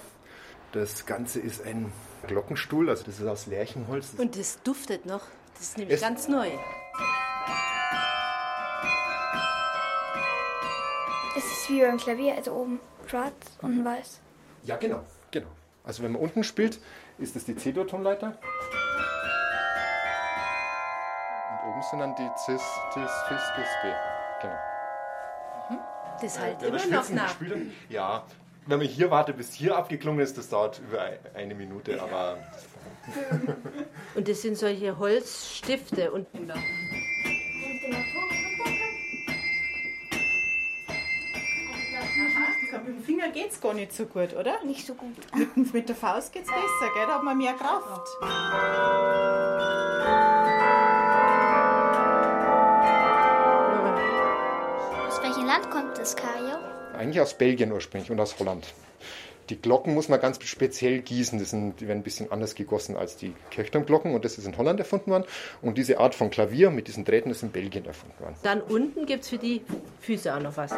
Das 0.73 1.07
Ganze 1.07 1.41
ist 1.41 1.65
ein 1.65 1.91
Glockenstuhl, 2.27 2.91
also 2.91 3.03
das 3.05 3.19
ist 3.19 3.27
aus 3.27 3.47
Lärchenholz. 3.47 4.12
Und 4.19 4.37
das 4.37 4.62
duftet 4.62 5.07
noch. 5.07 5.23
Das 5.59 5.69
ist 5.71 5.79
nämlich 5.79 5.97
Es- 5.97 6.00
ganz 6.00 6.29
neu. 6.29 6.49
Es 11.37 11.45
ist 11.45 11.69
wie 11.71 11.81
beim 11.83 11.97
Klavier, 11.99 12.35
also 12.35 12.53
oben 12.53 12.81
schwarz, 13.07 13.33
unten 13.62 13.85
weiß. 13.85 14.21
Ja, 14.65 14.77
genau, 14.77 15.00
genau. 15.31 15.49
Also 15.85 16.03
wenn 16.03 16.12
man 16.12 16.21
unten 16.23 16.43
spielt, 16.45 16.81
ist 17.19 17.37
das 17.37 17.45
die 17.45 17.57
C-Dur-Tonleiter. 17.57 18.38
Und 21.50 21.69
oben 21.71 21.83
sind 21.91 21.99
dann 22.00 22.15
die 22.17 22.29
Cis, 22.45 22.62
Cis, 22.93 23.11
Fis, 23.29 23.43
Bis, 23.57 23.69
B. 23.83 23.93
Genau. 24.43 24.59
Das 26.21 26.38
halt 26.38 26.61
man 26.61 26.75
immer 26.75 26.87
noch 26.97 27.09
nach. 27.11 27.35
Ja, 27.88 28.25
wenn 28.69 28.79
man 28.79 28.87
hier 28.87 29.11
wartet, 29.11 29.37
bis 29.37 29.53
hier 29.55 29.77
abgeklungen 29.77 30.21
ist, 30.21 30.37
das 30.39 30.49
dauert 30.49 30.81
über 30.81 31.01
ein- 31.03 31.19
eine 31.35 31.55
Minute, 31.55 32.01
aber 32.03 32.39
Und 34.15 34.29
das 34.29 34.43
sind 34.43 34.59
solche 34.59 34.99
Holzstifte. 34.99 36.13
Und 36.13 36.27
Mit 42.73 42.87
dem 42.87 43.03
Finger 43.03 43.29
geht's 43.31 43.61
gar 43.61 43.75
nicht 43.75 43.93
so 43.93 44.07
gut, 44.07 44.35
oder? 44.35 44.63
Nicht 44.65 44.87
so 44.87 44.95
gut. 44.95 45.15
Mit, 45.35 45.75
mit 45.75 45.89
der 45.89 45.97
Faust 45.97 46.33
geht's 46.33 46.49
besser, 46.49 46.93
gell? 46.95 47.07
Da 47.07 47.15
hat 47.17 47.25
man 47.25 47.37
mehr 47.39 47.55
Kraft. 47.55 48.09
Aus 55.07 55.23
welchem 55.23 55.47
Land 55.47 55.71
kommt 55.71 55.97
das 55.99 56.15
Kario? 56.15 56.57
Eigentlich 56.97 57.21
aus 57.21 57.35
Belgien 57.35 57.73
ursprünglich 57.73 58.11
und 58.11 58.21
aus 58.21 58.38
Holland. 58.38 58.66
Die 59.50 59.61
Glocken 59.61 59.95
muss 59.95 60.09
man 60.09 60.21
ganz 60.21 60.38
speziell 60.45 61.00
gießen. 61.00 61.38
Das 61.38 61.50
sind, 61.50 61.80
die 61.80 61.88
werden 61.88 62.00
ein 62.00 62.04
bisschen 62.04 62.30
anders 62.30 62.54
gegossen 62.54 62.97
als 62.97 63.16
die 63.16 63.35
Kirchturmglocken 63.50 64.14
und 64.14 64.25
das 64.25 64.37
ist 64.37 64.47
in 64.47 64.57
Holland 64.59 64.78
erfunden 64.78 65.11
worden. 65.11 65.25
Und 65.62 65.78
diese 65.78 65.99
Art 65.99 66.14
von 66.14 66.30
Klavier 66.30 66.71
mit 66.71 66.87
diesen 66.87 67.04
Drähten 67.04 67.30
ist 67.30 67.42
in 67.42 67.50
Belgien 67.50 67.87
erfunden 67.87 68.18
worden. 68.21 68.37
dann 68.42 68.61
unten 68.61 69.07
gibt 69.07 69.23
es 69.23 69.30
für 69.30 69.38
die 69.38 69.62
Füße 70.00 70.35
auch 70.35 70.40
noch 70.40 70.57
was. 70.57 70.71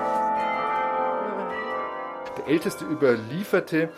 Der 2.36 2.46
älteste 2.46 2.84
überlieferte 2.84 3.88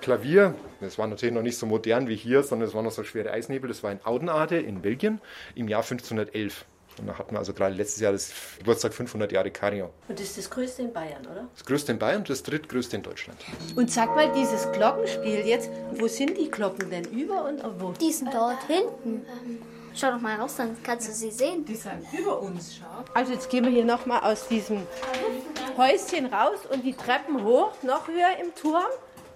Klavier, 0.00 0.54
das 0.80 0.98
war 0.98 1.06
natürlich 1.06 1.34
noch 1.34 1.42
nicht 1.42 1.58
so 1.58 1.66
modern 1.66 2.08
wie 2.08 2.16
hier, 2.16 2.42
sondern 2.42 2.68
es 2.68 2.74
waren 2.74 2.84
noch 2.84 2.92
so 2.92 3.04
schwere 3.04 3.30
Eisnebel, 3.30 3.68
das 3.68 3.82
war 3.82 3.92
in 3.92 4.00
Audenarde 4.04 4.58
in 4.58 4.82
Belgien 4.82 5.20
im 5.54 5.68
Jahr 5.68 5.82
1511. 5.82 6.64
Und 6.98 7.06
da 7.06 7.18
hatten 7.18 7.34
wir 7.34 7.38
also 7.38 7.52
gerade 7.52 7.74
letztes 7.74 8.00
Jahr 8.00 8.12
das 8.12 8.30
Geburtstag 8.58 8.94
500 8.94 9.32
Jahre 9.32 9.50
Carillon. 9.50 9.90
Und 10.08 10.18
das 10.18 10.26
ist 10.26 10.38
das 10.38 10.50
größte 10.50 10.82
in 10.82 10.92
Bayern, 10.92 11.26
oder? 11.26 11.48
Das 11.54 11.64
größte 11.64 11.92
in 11.92 11.98
Bayern 11.98 12.18
und 12.18 12.30
das 12.30 12.42
drittgrößte 12.42 12.96
in 12.96 13.02
Deutschland. 13.02 13.38
Und 13.76 13.90
sag 13.90 14.14
mal, 14.14 14.30
dieses 14.32 14.70
Glockenspiel 14.72 15.46
jetzt, 15.46 15.70
wo 15.92 16.06
sind 16.08 16.36
die 16.36 16.50
Glocken 16.50 16.90
denn 16.90 17.04
über 17.04 17.44
und 17.44 17.62
wo? 17.80 17.92
Die 17.92 18.12
sind 18.12 18.32
dort 18.32 18.62
hinten. 18.66 19.24
Schau 19.94 20.10
doch 20.10 20.20
mal 20.20 20.36
raus, 20.36 20.54
dann 20.56 20.76
kannst 20.82 21.08
du 21.08 21.12
sie 21.12 21.30
sehen. 21.30 21.64
Die 21.66 21.74
sind 21.74 22.06
über 22.18 22.40
uns, 22.40 22.76
schau. 22.76 23.04
Also 23.14 23.32
jetzt 23.32 23.50
gehen 23.50 23.64
wir 23.64 23.70
hier 23.70 23.84
nochmal 23.84 24.20
aus 24.20 24.48
diesem 24.48 24.86
Häuschen 25.76 26.26
raus 26.26 26.60
und 26.70 26.82
die 26.82 26.94
Treppen 26.94 27.44
hoch, 27.44 27.72
noch 27.82 28.08
höher 28.08 28.38
im 28.42 28.54
Turm. 28.54 28.84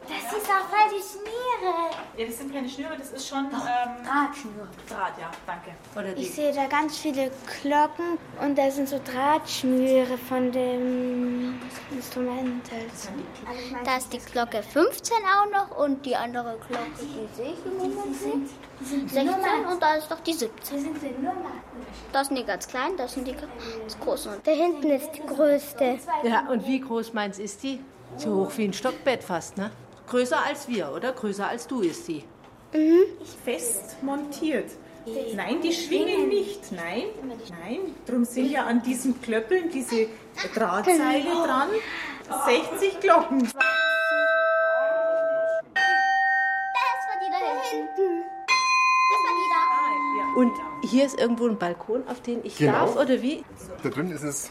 Das 0.09 0.33
ist 0.39 0.47
auch 0.49 0.71
weil 0.71 0.89
die 0.91 1.03
Schmiere. 1.03 1.75
Ja, 2.17 2.27
das 2.27 2.39
sind 2.39 2.53
keine 2.53 2.69
Schnüre, 2.69 2.97
das 2.97 3.11
ist 3.11 3.29
schon 3.29 3.47
ähm, 3.47 4.05
Drahtschnüre. 4.05 4.69
Draht, 4.89 5.19
ja, 5.19 5.31
danke. 5.47 5.71
Oder 5.95 6.15
die 6.15 6.23
Ich 6.23 6.35
sehe 6.35 6.53
da 6.53 6.67
ganz 6.67 6.97
viele 6.99 7.31
Glocken 7.61 8.19
und 8.41 8.57
da 8.57 8.71
sind 8.71 8.89
so 8.89 9.01
Drahtschnüre 9.05 10.17
von 10.17 10.53
dem 10.53 11.61
Instrument. 11.91 12.71
Halt. 12.71 13.87
Da 13.87 13.97
ist 13.97 14.13
die 14.13 14.19
Glocke 14.19 14.63
15 14.63 15.17
auch 15.17 15.51
noch 15.51 15.77
und 15.79 16.07
die 16.07 16.15
andere 16.15 16.57
Glocke, 16.69 16.87
die 17.01 17.35
sehe 17.35 17.53
ich 17.53 17.67
im 17.67 17.77
Moment 17.77 18.41
nicht. 18.43 18.55
16 19.11 19.67
und 19.71 19.83
da 19.83 19.95
ist 19.95 20.11
doch 20.11 20.21
die 20.21 20.35
17. 20.35 20.87
Das 22.13 22.29
sind 22.29 22.39
die 22.39 22.45
ganz 22.45 22.69
kleinen, 22.69 22.97
das 22.97 23.15
sind 23.15 23.27
die 23.27 23.33
ganz 23.33 23.99
großen. 24.01 24.33
Da 24.45 24.53
hinten 24.53 24.91
ist 24.91 25.11
die 25.13 25.27
größte. 25.27 25.99
Ja, 26.23 26.49
und 26.49 26.67
wie 26.67 26.81
groß 26.81 27.13
meins 27.13 27.39
ist 27.39 27.63
die? 27.63 27.81
So 28.17 28.35
hoch 28.37 28.53
wie 28.57 28.65
ein 28.65 28.73
Stockbett 28.73 29.25
fast, 29.25 29.57
ne? 29.57 29.71
Größer 30.09 30.45
als 30.45 30.69
wir, 30.69 30.93
oder? 30.95 31.13
Größer 31.13 31.49
als 31.49 31.67
du 31.67 31.81
ist 31.81 32.07
sie. 32.07 32.25
Fest 33.45 33.97
montiert. 34.03 34.71
Nein, 35.35 35.61
die 35.63 35.73
schwingen 35.73 36.29
nicht. 36.29 36.73
Nein, 36.73 37.05
nein. 37.63 37.95
Drum 38.07 38.25
sind 38.25 38.51
ja 38.51 38.65
an 38.67 38.83
diesen 38.83 39.21
Klöppeln 39.23 39.71
diese 39.71 40.09
Drahtseile 40.55 41.31
dran. 41.31 41.69
60 42.47 43.01
Glocken. 43.01 43.39
Das 43.45 43.55
war 47.07 47.19
die 47.23 47.31
da 47.31 47.39
hinten. 47.71 48.25
Das 49.09 49.21
war 49.23 49.35
die 49.39 49.49
da. 49.53 50.41
Und 50.41 50.53
hier 50.91 51.07
ist 51.07 51.19
irgendwo 51.21 51.47
ein 51.47 51.57
Balkon, 51.59 52.03
auf 52.09 52.21
den 52.21 52.45
ich 52.45 52.57
Genau. 52.59 52.73
darf, 52.73 52.97
oder 52.97 53.23
wie? 53.23 53.45
Da 53.83 53.89
drin 53.91 54.11
ist 54.11 54.23
es 54.25 54.51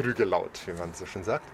prügellaut, 0.00 0.60
wie 0.66 0.72
man 0.72 0.92
so 0.94 1.06
schön 1.06 1.24
sagt. 1.24 1.44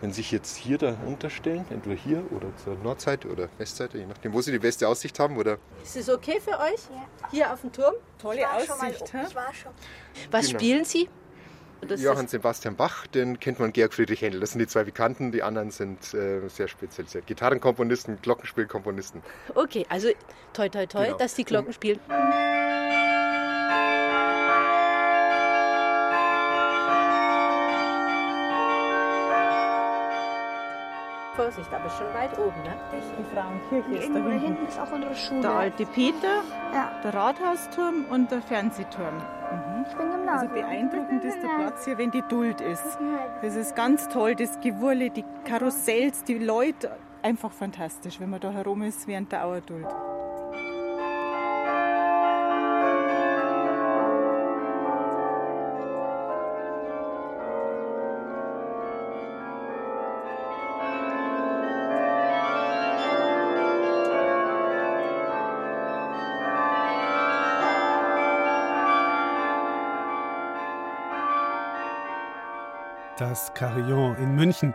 Wenn 0.00 0.10
Sie 0.12 0.16
sich 0.22 0.30
jetzt 0.32 0.56
hier 0.56 0.78
da 0.78 0.94
unterstellen, 1.06 1.64
entweder 1.70 1.96
hier 1.96 2.22
oder 2.30 2.48
zur 2.62 2.74
Nordseite 2.82 3.28
oder 3.28 3.48
Westseite, 3.58 3.98
je 3.98 4.06
nachdem, 4.06 4.32
wo 4.32 4.40
Sie 4.42 4.52
die 4.52 4.58
beste 4.58 4.86
Aussicht 4.88 5.18
haben, 5.18 5.36
oder 5.38 5.58
Ist 5.82 5.96
es 5.96 6.08
okay 6.08 6.38
für 6.40 6.58
euch? 6.58 6.80
Hier 7.30 7.52
auf 7.52 7.60
dem 7.62 7.72
Turm? 7.72 7.94
Tolle 8.20 8.48
Aussicht. 8.50 9.12
hä? 9.12 9.18
Was 10.30 10.46
Genau. 10.46 10.58
spielen 10.58 10.84
Sie? 10.84 11.08
Das 11.82 12.00
Johann 12.02 12.26
Sebastian 12.26 12.74
Bach, 12.74 13.06
den 13.06 13.38
kennt 13.38 13.60
man 13.60 13.70
Georg 13.72 13.92
Friedrich 13.92 14.22
Händel. 14.22 14.40
Das 14.40 14.52
sind 14.52 14.60
die 14.60 14.66
zwei 14.66 14.82
Bekannten, 14.84 15.30
die 15.30 15.42
anderen 15.42 15.70
sind 15.70 16.14
äh, 16.14 16.48
sehr 16.48 16.68
spezialisiert. 16.68 17.26
Gitarrenkomponisten, 17.26 18.18
Glockenspielkomponisten. 18.22 19.22
ist, 19.48 19.56
okay, 19.56 19.86
also 19.90 20.08
toi 20.54 20.68
toi 20.70 20.86
toi, 20.86 21.04
Genau. 21.04 21.18
dass 21.18 21.34
die 21.34 21.44
Glocken 21.44 21.72
spielen. 21.74 22.00
Vorsicht, 31.36 31.72
aber 31.72 31.88
schon 31.90 32.06
weit 32.14 32.38
oben, 32.38 32.62
ne? 32.64 32.74
Die 32.92 33.36
Frauenkirche 33.36 34.02
ist 34.04 34.08
da 34.10 34.14
hinten. 34.18 34.40
hinten 34.40 34.66
ist 34.66 34.80
auch 34.80 34.90
unsere 34.92 35.14
Schule. 35.14 35.40
Der 35.42 35.50
alte 35.52 35.86
Peter, 35.86 36.42
Ja. 36.72 36.90
der 37.04 37.14
Rathausturm 37.14 38.06
und 38.10 38.30
der 38.30 38.42
Fernsehturm. 38.42 39.16
Ich 39.88 39.94
bin 39.96 40.06
Also 40.08 40.16
Gymnasium. 40.16 40.52
beeindruckend 40.54 41.24
ist 41.24 41.38
der 41.42 41.48
Platz 41.48 41.84
hier, 41.84 41.98
wenn 41.98 42.10
die 42.10 42.22
Duld 42.22 42.60
ist. 42.60 42.98
Das 43.42 43.54
ist 43.54 43.76
ganz 43.76 44.08
toll, 44.08 44.34
das 44.34 44.58
Gewurle, 44.60 45.10
die 45.10 45.24
Karussells, 45.44 46.24
die 46.24 46.38
Leute. 46.38 46.90
Einfach 47.22 47.52
fantastisch, 47.52 48.18
wenn 48.20 48.30
man 48.30 48.40
da 48.40 48.50
herum 48.50 48.82
ist 48.82 49.06
während 49.06 49.30
der 49.30 49.44
Auerduld. 49.46 49.86
Das 73.28 73.52
Carillon 73.54 74.14
in 74.18 74.36
München. 74.36 74.72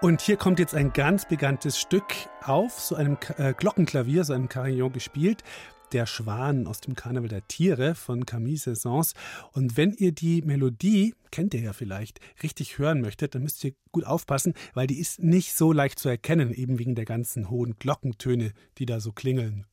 Und 0.00 0.22
hier 0.22 0.38
kommt 0.38 0.58
jetzt 0.58 0.74
ein 0.74 0.90
ganz 0.94 1.28
bekanntes 1.28 1.78
Stück 1.78 2.06
auf, 2.42 2.80
so 2.80 2.94
einem 2.94 3.18
äh, 3.36 3.52
Glockenklavier, 3.52 4.24
so 4.24 4.32
einem 4.32 4.48
Carillon 4.48 4.90
gespielt. 4.90 5.44
Der 5.92 6.06
Schwan 6.06 6.66
aus 6.66 6.80
dem 6.80 6.94
Karneval 6.94 7.28
der 7.28 7.46
Tiere 7.46 7.94
von 7.94 8.24
Camille 8.24 8.56
Saint-Saëns. 8.56 9.12
Und 9.52 9.76
wenn 9.76 9.92
ihr 9.92 10.12
die 10.12 10.40
Melodie, 10.40 11.14
kennt 11.30 11.52
ihr 11.52 11.60
ja 11.60 11.74
vielleicht, 11.74 12.20
richtig 12.42 12.78
hören 12.78 13.02
möchtet, 13.02 13.34
dann 13.34 13.42
müsst 13.42 13.62
ihr 13.64 13.74
gut 13.92 14.06
aufpassen, 14.06 14.54
weil 14.72 14.86
die 14.86 14.98
ist 14.98 15.22
nicht 15.22 15.54
so 15.54 15.70
leicht 15.70 15.98
zu 15.98 16.08
erkennen, 16.08 16.54
eben 16.54 16.78
wegen 16.78 16.94
der 16.94 17.04
ganzen 17.04 17.50
hohen 17.50 17.78
Glockentöne, 17.78 18.52
die 18.78 18.86
da 18.86 19.00
so 19.00 19.12
klingeln. 19.12 19.66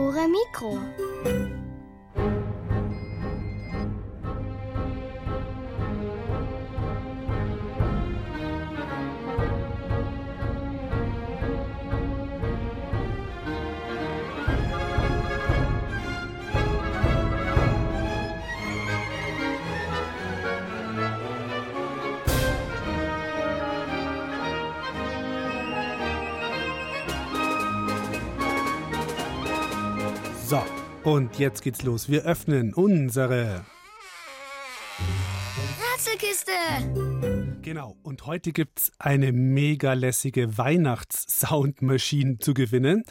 Dore 0.00 0.26
Mikro. 0.26 1.49
Und 31.10 31.40
jetzt 31.40 31.62
geht's 31.62 31.82
los. 31.82 32.08
Wir 32.08 32.22
öffnen 32.22 32.72
unsere. 32.72 33.64
Ratzelkiste. 35.92 36.52
Genau, 37.62 37.96
und 38.04 38.26
heute 38.26 38.52
gibt's 38.52 38.92
eine 39.00 39.32
mega 39.32 39.94
lässige 39.94 40.56
Weihnachts-Soundmaschine 40.56 42.38
zu 42.38 42.54
gewinnen. 42.54 43.02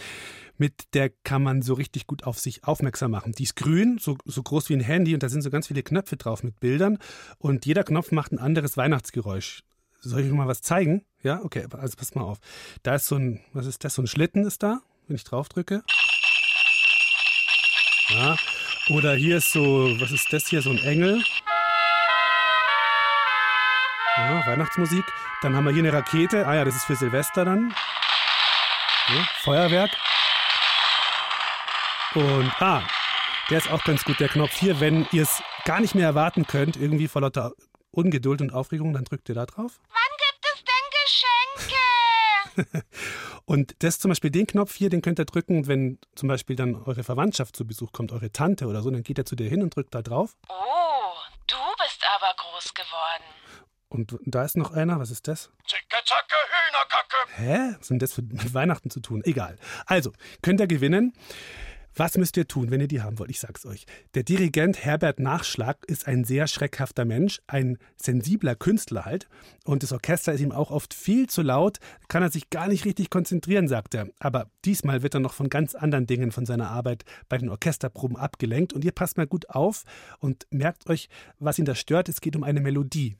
Mit 0.57 0.93
der 0.93 1.09
kann 1.09 1.43
man 1.43 1.61
so 1.61 1.73
richtig 1.73 2.07
gut 2.07 2.23
auf 2.23 2.39
sich 2.39 2.63
aufmerksam 2.63 3.11
machen. 3.11 3.33
Die 3.33 3.43
ist 3.43 3.57
grün, 3.57 3.97
so, 3.99 4.17
so 4.23 4.43
groß 4.43 4.69
wie 4.69 4.75
ein 4.75 4.81
Handy, 4.81 5.13
und 5.13 5.21
da 5.21 5.27
sind 5.27 5.41
so 5.41 5.49
ganz 5.49 5.67
viele 5.67 5.83
Knöpfe 5.83 6.15
drauf 6.15 6.41
mit 6.41 6.59
Bildern. 6.61 6.99
Und 7.37 7.65
jeder 7.65 7.83
Knopf 7.83 8.13
macht 8.13 8.31
ein 8.31 8.39
anderes 8.39 8.77
Weihnachtsgeräusch. 8.77 9.63
Soll 9.99 10.21
ich 10.21 10.27
euch 10.27 10.33
mal 10.33 10.47
was 10.47 10.61
zeigen? 10.61 11.03
Ja, 11.21 11.41
okay, 11.43 11.67
also 11.71 11.97
pass 11.97 12.15
mal 12.15 12.23
auf. 12.23 12.37
Da 12.81 12.95
ist 12.95 13.07
so 13.07 13.17
ein, 13.17 13.41
was 13.51 13.65
ist 13.65 13.83
das? 13.83 13.95
So 13.95 14.01
ein 14.01 14.07
Schlitten 14.07 14.45
ist 14.45 14.63
da, 14.63 14.79
wenn 15.07 15.17
ich 15.17 15.25
drauf 15.25 15.49
drücke. 15.49 15.83
Ja. 18.09 18.35
Oder 18.89 19.13
hier 19.13 19.37
ist 19.37 19.51
so, 19.51 19.99
was 19.99 20.11
ist 20.11 20.33
das 20.33 20.47
hier? 20.47 20.61
So 20.61 20.71
ein 20.71 20.79
Engel. 20.79 21.23
Ja, 24.17 24.45
Weihnachtsmusik. 24.47 25.05
Dann 25.41 25.55
haben 25.55 25.63
wir 25.65 25.71
hier 25.71 25.83
eine 25.83 25.93
Rakete. 25.93 26.47
Ah 26.47 26.55
ja, 26.55 26.65
das 26.65 26.75
ist 26.75 26.85
für 26.85 26.95
Silvester 26.95 27.45
dann. 27.45 27.73
Ja, 29.09 29.27
Feuerwerk. 29.41 29.91
Und 32.15 32.51
ah, 32.59 32.81
der 33.49 33.59
ist 33.59 33.71
auch 33.71 33.83
ganz 33.83 34.03
gut, 34.03 34.19
der 34.19 34.29
Knopf 34.29 34.53
hier. 34.53 34.79
Wenn 34.79 35.07
ihr 35.11 35.21
es 35.23 35.43
gar 35.65 35.79
nicht 35.79 35.93
mehr 35.93 36.05
erwarten 36.05 36.47
könnt, 36.47 36.77
irgendwie 36.77 37.07
vor 37.07 37.21
lauter 37.21 37.51
Ungeduld 37.91 38.41
und 38.41 38.51
Aufregung, 38.51 38.93
dann 38.93 39.03
drückt 39.03 39.29
ihr 39.29 39.35
da 39.35 39.45
drauf. 39.45 39.79
Wann 39.89 40.17
gibt 40.17 40.45
es 40.45 40.63
denn 40.65 42.65
Geschenke? 42.65 42.85
Und 43.49 43.75
das 43.79 43.97
zum 43.97 44.09
Beispiel, 44.09 44.29
den 44.29 44.45
Knopf 44.45 44.75
hier, 44.75 44.91
den 44.91 45.01
könnt 45.01 45.17
ihr 45.17 45.25
drücken, 45.25 45.65
wenn 45.65 45.97
zum 46.13 46.29
Beispiel 46.29 46.55
dann 46.55 46.75
eure 46.75 47.03
Verwandtschaft 47.03 47.55
zu 47.55 47.65
Besuch 47.65 47.91
kommt, 47.91 48.11
eure 48.11 48.31
Tante 48.31 48.67
oder 48.67 48.83
so, 48.83 48.91
dann 48.91 49.01
geht 49.01 49.17
er 49.17 49.25
zu 49.25 49.35
dir 49.35 49.49
hin 49.49 49.63
und 49.63 49.75
drückt 49.75 49.95
da 49.95 50.03
drauf. 50.03 50.35
Oh, 50.49 50.53
du 51.47 51.55
bist 51.83 52.05
aber 52.15 52.31
groß 52.37 52.75
geworden. 52.75 53.23
Und 53.87 54.19
da 54.27 54.43
ist 54.43 54.55
noch 54.55 54.71
einer, 54.73 54.99
was 54.99 55.09
ist 55.09 55.27
das? 55.27 55.49
Zicke, 55.65 55.97
zacke, 56.05 56.35
Hühnerkacke. 56.51 57.17
Hä? 57.37 57.75
Was 57.79 57.87
sind 57.87 58.03
das 58.03 58.15
mit 58.19 58.53
Weihnachten 58.53 58.91
zu 58.91 58.99
tun? 58.99 59.23
Egal. 59.23 59.57
Also, 59.87 60.11
könnt 60.43 60.59
ihr 60.59 60.67
gewinnen. 60.67 61.13
Was 61.99 62.17
müsst 62.17 62.37
ihr 62.37 62.47
tun, 62.47 62.71
wenn 62.71 62.79
ihr 62.79 62.87
die 62.87 63.01
haben 63.01 63.19
wollt? 63.19 63.29
Ich 63.29 63.41
sag's 63.41 63.65
euch. 63.65 63.85
Der 64.13 64.23
Dirigent 64.23 64.85
Herbert 64.85 65.19
Nachschlag 65.19 65.83
ist 65.85 66.07
ein 66.07 66.23
sehr 66.23 66.47
schreckhafter 66.47 67.03
Mensch, 67.03 67.41
ein 67.45 67.77
sensibler 67.97 68.55
Künstler 68.55 69.03
halt. 69.03 69.27
Und 69.65 69.83
das 69.83 69.91
Orchester 69.91 70.31
ist 70.31 70.39
ihm 70.39 70.53
auch 70.53 70.71
oft 70.71 70.93
viel 70.93 71.27
zu 71.27 71.41
laut, 71.41 71.79
kann 72.07 72.23
er 72.23 72.31
sich 72.31 72.49
gar 72.49 72.69
nicht 72.69 72.85
richtig 72.85 73.09
konzentrieren, 73.09 73.67
sagt 73.67 73.95
er. 73.95 74.07
Aber 74.17 74.49
diesmal 74.63 75.03
wird 75.03 75.15
er 75.15 75.19
noch 75.19 75.33
von 75.33 75.49
ganz 75.49 75.75
anderen 75.75 76.07
Dingen 76.07 76.31
von 76.31 76.45
seiner 76.45 76.69
Arbeit 76.69 77.03
bei 77.27 77.37
den 77.37 77.49
Orchesterproben 77.49 78.15
abgelenkt. 78.15 78.71
Und 78.71 78.85
ihr 78.85 78.93
passt 78.93 79.17
mal 79.17 79.27
gut 79.27 79.49
auf 79.49 79.83
und 80.19 80.47
merkt 80.51 80.89
euch, 80.89 81.09
was 81.37 81.59
ihn 81.59 81.65
da 81.65 81.75
stört. 81.75 82.07
Es 82.07 82.21
geht 82.21 82.37
um 82.37 82.45
eine 82.45 82.61
Melodie. 82.61 83.17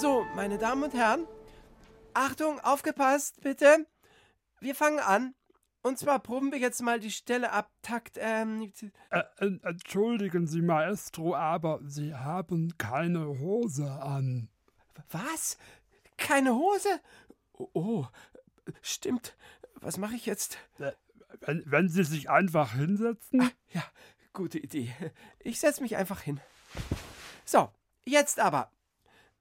So, 0.00 0.24
meine 0.36 0.58
Damen 0.58 0.84
und 0.84 0.94
Herren, 0.94 1.26
Achtung, 2.14 2.60
aufgepasst, 2.60 3.40
bitte. 3.40 3.84
Wir 4.60 4.76
fangen 4.76 5.00
an. 5.00 5.34
Und 5.82 5.98
zwar 5.98 6.20
proben 6.20 6.52
wir 6.52 6.60
jetzt 6.60 6.82
mal 6.82 7.00
die 7.00 7.10
Stelle 7.10 7.50
ab 7.50 7.68
Takt. 7.82 8.16
Ähm, 8.20 8.72
äh, 9.10 9.18
äh, 9.38 9.58
entschuldigen 9.64 10.46
Sie, 10.46 10.62
Maestro, 10.62 11.34
aber 11.34 11.80
Sie 11.82 12.14
haben 12.14 12.78
keine 12.78 13.40
Hose 13.40 13.90
an. 13.90 14.48
Was? 15.10 15.58
Keine 16.16 16.54
Hose? 16.54 17.00
Oh, 17.54 17.68
oh 17.72 18.06
stimmt. 18.80 19.36
Was 19.80 19.96
mache 19.96 20.14
ich 20.14 20.26
jetzt? 20.26 20.58
Äh, 20.78 20.92
wenn, 21.40 21.64
wenn, 21.66 21.88
Sie 21.88 22.04
sich 22.04 22.30
einfach 22.30 22.74
hinsetzen? 22.74 23.42
Ah, 23.42 23.50
ja, 23.72 23.82
gute 24.32 24.60
Idee. 24.60 24.94
Ich 25.40 25.58
setze 25.58 25.82
mich 25.82 25.96
einfach 25.96 26.20
hin. 26.20 26.40
So, 27.44 27.72
jetzt 28.04 28.38
aber. 28.38 28.70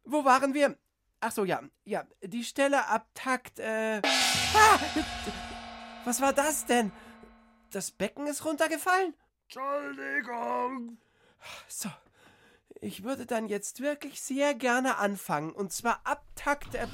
Wo 0.09 0.23
waren 0.23 0.53
wir? 0.53 0.77
Ach 1.19 1.31
so, 1.31 1.43
ja, 1.43 1.61
ja, 1.83 2.05
die 2.21 2.45
Stelle 2.45 2.87
ab 2.87 3.09
Takt, 3.13 3.59
äh. 3.59 4.01
Ah! 4.53 4.79
Was 6.05 6.21
war 6.21 6.31
das 6.31 6.65
denn? 6.65 6.93
Das 7.71 7.91
Becken 7.91 8.25
ist 8.27 8.45
runtergefallen? 8.45 9.13
Entschuldigung. 9.43 10.97
So. 11.67 11.89
Ich 12.79 13.03
würde 13.03 13.25
dann 13.25 13.47
jetzt 13.47 13.81
wirklich 13.81 14.21
sehr 14.21 14.53
gerne 14.53 14.97
anfangen. 14.97 15.51
Und 15.51 15.73
zwar 15.73 15.99
ab 16.03 16.23
Takt. 16.35 16.75
Äh, 16.75 16.87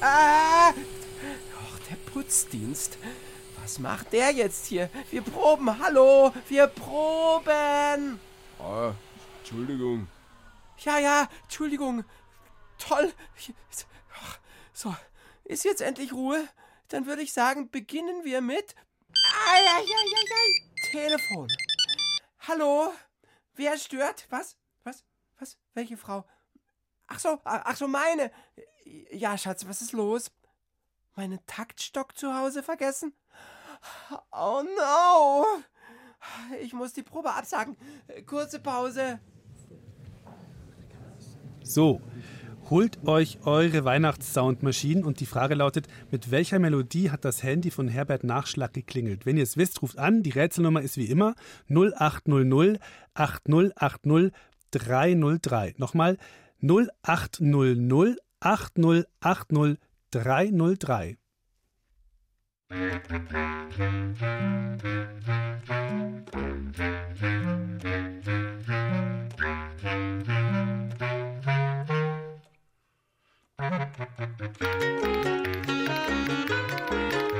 ah! 0.00 0.70
Och, 0.70 1.78
der 1.90 1.96
Putzdienst. 2.12 2.98
Was 3.60 3.80
macht 3.80 4.12
der 4.12 4.30
jetzt 4.30 4.66
hier? 4.66 4.88
Wir 5.10 5.22
proben. 5.22 5.78
Hallo, 5.80 6.32
wir 6.48 6.68
proben. 6.68 8.20
Ah, 8.60 8.92
Entschuldigung. 9.38 10.06
Ja, 10.78 10.98
ja, 10.98 11.28
Entschuldigung. 11.44 12.04
Toll. 12.78 13.12
So, 14.72 14.94
ist 15.44 15.64
jetzt 15.64 15.80
endlich 15.80 16.12
Ruhe? 16.12 16.48
Dann 16.88 17.06
würde 17.06 17.22
ich 17.22 17.32
sagen, 17.32 17.70
beginnen 17.70 18.24
wir 18.24 18.40
mit. 18.40 18.74
Telefon. 20.90 21.48
Hallo? 22.40 22.92
Wer 23.54 23.78
stört? 23.78 24.26
Was? 24.30 24.56
Was? 24.84 25.04
Was? 25.38 25.58
Welche 25.74 25.96
Frau? 25.96 26.24
Ach 27.06 27.18
so, 27.18 27.40
ach 27.44 27.76
so, 27.76 27.88
meine. 27.88 28.30
Ja, 29.10 29.36
Schatz, 29.38 29.66
was 29.66 29.80
ist 29.80 29.92
los? 29.92 30.30
Meinen 31.14 31.44
Taktstock 31.46 32.16
zu 32.16 32.34
Hause 32.34 32.62
vergessen? 32.62 33.14
Oh 34.30 34.62
no! 34.62 35.46
Ich 36.60 36.72
muss 36.72 36.92
die 36.92 37.02
Probe 37.02 37.32
absagen. 37.32 37.76
Kurze 38.26 38.60
Pause. 38.60 39.20
So, 41.62 42.00
holt 42.70 43.06
euch 43.06 43.38
eure 43.44 43.84
Weihnachtssoundmaschinen 43.84 45.04
und 45.04 45.20
die 45.20 45.26
Frage 45.26 45.54
lautet, 45.54 45.86
mit 46.10 46.30
welcher 46.30 46.58
Melodie 46.58 47.10
hat 47.10 47.24
das 47.24 47.42
Handy 47.42 47.70
von 47.70 47.88
Herbert 47.88 48.24
Nachschlag 48.24 48.72
geklingelt? 48.72 49.26
Wenn 49.26 49.36
ihr 49.36 49.42
es 49.42 49.56
wisst, 49.56 49.82
ruft 49.82 49.98
an. 49.98 50.22
Die 50.22 50.30
Rätselnummer 50.30 50.82
ist 50.82 50.96
wie 50.96 51.06
immer 51.06 51.34
0800 51.68 52.80
8080 53.14 54.32
303. 54.70 55.74
Nochmal 55.78 56.18
0800 56.60 58.18
8080 58.40 59.78
303. 60.10 61.16
Thank 73.58 73.96
you. 77.30 77.35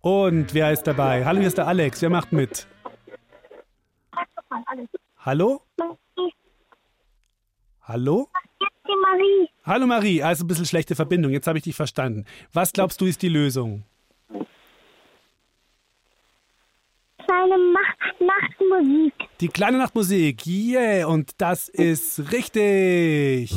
Und 0.00 0.54
wer 0.54 0.72
ist 0.72 0.84
dabei? 0.84 1.24
Hallo, 1.24 1.38
hier 1.38 1.48
ist 1.48 1.58
der 1.58 1.66
Alex. 1.66 2.00
Wer 2.02 2.10
macht 2.10 2.32
mit? 2.32 2.66
Hallo? 5.24 5.62
Hallo? 7.82 8.28
Marie. 9.00 9.48
Hallo 9.64 9.86
Marie, 9.86 10.22
also 10.22 10.44
ein 10.44 10.48
bisschen 10.48 10.66
schlechte 10.66 10.94
Verbindung. 10.94 11.32
Jetzt 11.32 11.46
habe 11.46 11.58
ich 11.58 11.64
dich 11.64 11.76
verstanden. 11.76 12.24
Was 12.52 12.72
glaubst 12.72 13.00
du 13.00 13.06
ist 13.06 13.22
die 13.22 13.28
Lösung? 13.28 13.84
Kleine 17.24 17.58
Macht 17.58 18.20
Nachtmusik. 18.20 19.14
Die 19.40 19.48
kleine 19.48 19.78
Nachtmusik, 19.78 20.46
yeah, 20.46 21.06
und 21.06 21.32
das 21.38 21.68
ist 21.68 22.32
richtig. 22.32 23.54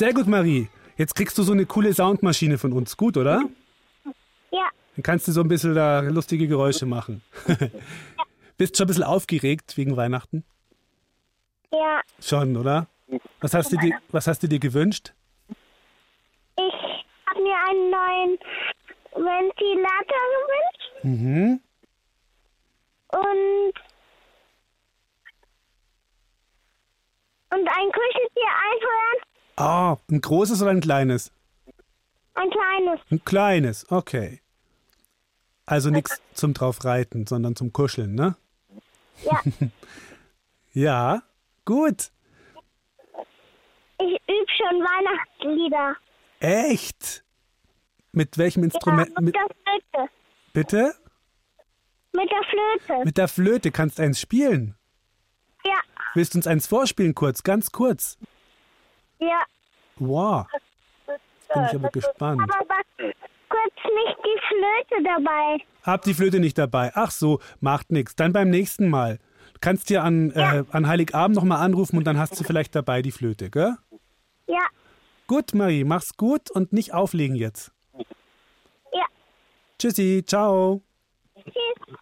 Sehr 0.00 0.14
gut, 0.14 0.26
Marie. 0.26 0.66
Jetzt 0.96 1.14
kriegst 1.14 1.36
du 1.36 1.42
so 1.42 1.52
eine 1.52 1.66
coole 1.66 1.92
Soundmaschine 1.92 2.56
von 2.56 2.72
uns. 2.72 2.96
Gut, 2.96 3.18
oder? 3.18 3.42
Ja. 4.50 4.70
Dann 4.96 5.02
kannst 5.02 5.28
du 5.28 5.32
so 5.32 5.42
ein 5.42 5.48
bisschen 5.48 5.74
da 5.74 6.00
lustige 6.00 6.48
Geräusche 6.48 6.86
machen. 6.86 7.20
Bist 8.56 8.78
schon 8.78 8.84
ein 8.84 8.88
bisschen 8.88 9.02
aufgeregt 9.02 9.76
wegen 9.76 9.98
Weihnachten? 9.98 10.42
Ja. 11.70 12.00
Schon, 12.18 12.56
oder? 12.56 12.86
Was 13.42 13.52
hast 13.52 13.74
du 13.74 13.76
dir, 13.76 13.92
was 14.08 14.26
hast 14.26 14.42
du 14.42 14.48
dir 14.48 14.58
gewünscht? 14.58 15.12
Ich 16.56 17.04
habe 17.26 17.42
mir 17.42 17.56
einen 17.68 17.90
neuen 17.90 18.38
Ventilator 19.12 20.24
gewünscht. 20.40 21.04
Mhm. 21.04 21.60
Und 23.08 23.74
und 27.50 27.68
ein 27.68 27.92
Kuscheltier 27.92 28.50
einhören. 28.64 29.29
Ah, 29.56 29.96
ein 30.10 30.20
großes 30.20 30.62
oder 30.62 30.70
ein 30.70 30.80
kleines? 30.80 31.32
Ein 32.34 32.50
kleines. 32.50 33.00
Ein 33.10 33.24
kleines, 33.24 33.90
okay. 33.90 34.40
Also 35.66 35.90
nichts 35.90 36.20
zum 36.34 36.54
drauf 36.54 36.84
reiten, 36.84 37.26
sondern 37.26 37.54
zum 37.54 37.72
Kuscheln, 37.72 38.14
ne? 38.14 38.36
Ja. 39.24 39.40
ja, 40.72 41.22
gut. 41.64 42.10
Ich 43.98 44.20
übe 44.26 44.46
schon 44.56 44.82
Weihnachtslieder. 44.82 45.96
Echt? 46.40 47.22
Mit 48.12 48.38
welchem 48.38 48.64
Instrument? 48.64 49.10
Ja, 49.14 49.20
mit 49.20 49.34
der 49.34 49.46
Flöte. 49.46 50.10
Bitte? 50.52 50.94
Mit 52.12 52.30
der 52.30 52.42
Flöte. 52.42 53.04
Mit 53.04 53.18
der 53.18 53.28
Flöte 53.28 53.70
kannst 53.70 53.98
du 53.98 54.02
eins 54.02 54.20
spielen? 54.20 54.74
Ja. 55.64 55.78
Willst 56.14 56.34
du 56.34 56.38
uns 56.38 56.46
eins 56.46 56.66
vorspielen, 56.66 57.14
kurz, 57.14 57.42
ganz 57.44 57.70
kurz? 57.70 58.18
Ja. 59.20 59.42
Wow. 59.98 60.46
Jetzt 61.06 61.54
bin 61.54 61.64
ich 61.64 61.74
aber 61.74 61.88
gespannt. 61.90 62.40
Aber 62.42 62.68
war 62.68 62.82
kurz 62.98 63.74
nicht 63.84 64.16
die 64.24 64.40
Flöte 64.48 65.02
dabei. 65.04 65.58
Hab 65.82 66.02
die 66.02 66.14
Flöte 66.14 66.40
nicht 66.40 66.56
dabei. 66.58 66.92
Ach 66.94 67.10
so, 67.10 67.40
macht 67.60 67.90
nichts. 67.92 68.16
Dann 68.16 68.32
beim 68.32 68.50
nächsten 68.50 68.88
Mal. 68.88 69.18
Du 69.54 69.58
kannst 69.60 69.90
dir 69.90 70.02
an, 70.02 70.32
ja. 70.34 70.60
äh, 70.60 70.64
an 70.70 70.86
Heiligabend 70.86 71.36
nochmal 71.36 71.62
anrufen 71.64 71.98
und 71.98 72.04
dann 72.04 72.18
hast 72.18 72.38
du 72.38 72.44
vielleicht 72.44 72.74
dabei 72.74 73.02
die 73.02 73.12
Flöte, 73.12 73.50
gell? 73.50 73.76
Ja. 74.46 74.66
Gut, 75.26 75.54
Marie, 75.54 75.84
mach's 75.84 76.16
gut 76.16 76.50
und 76.50 76.72
nicht 76.72 76.94
auflegen 76.94 77.36
jetzt. 77.36 77.72
Ja. 78.92 79.04
Tschüssi, 79.78 80.24
ciao. 80.26 80.82
Tschüss. 81.44 81.98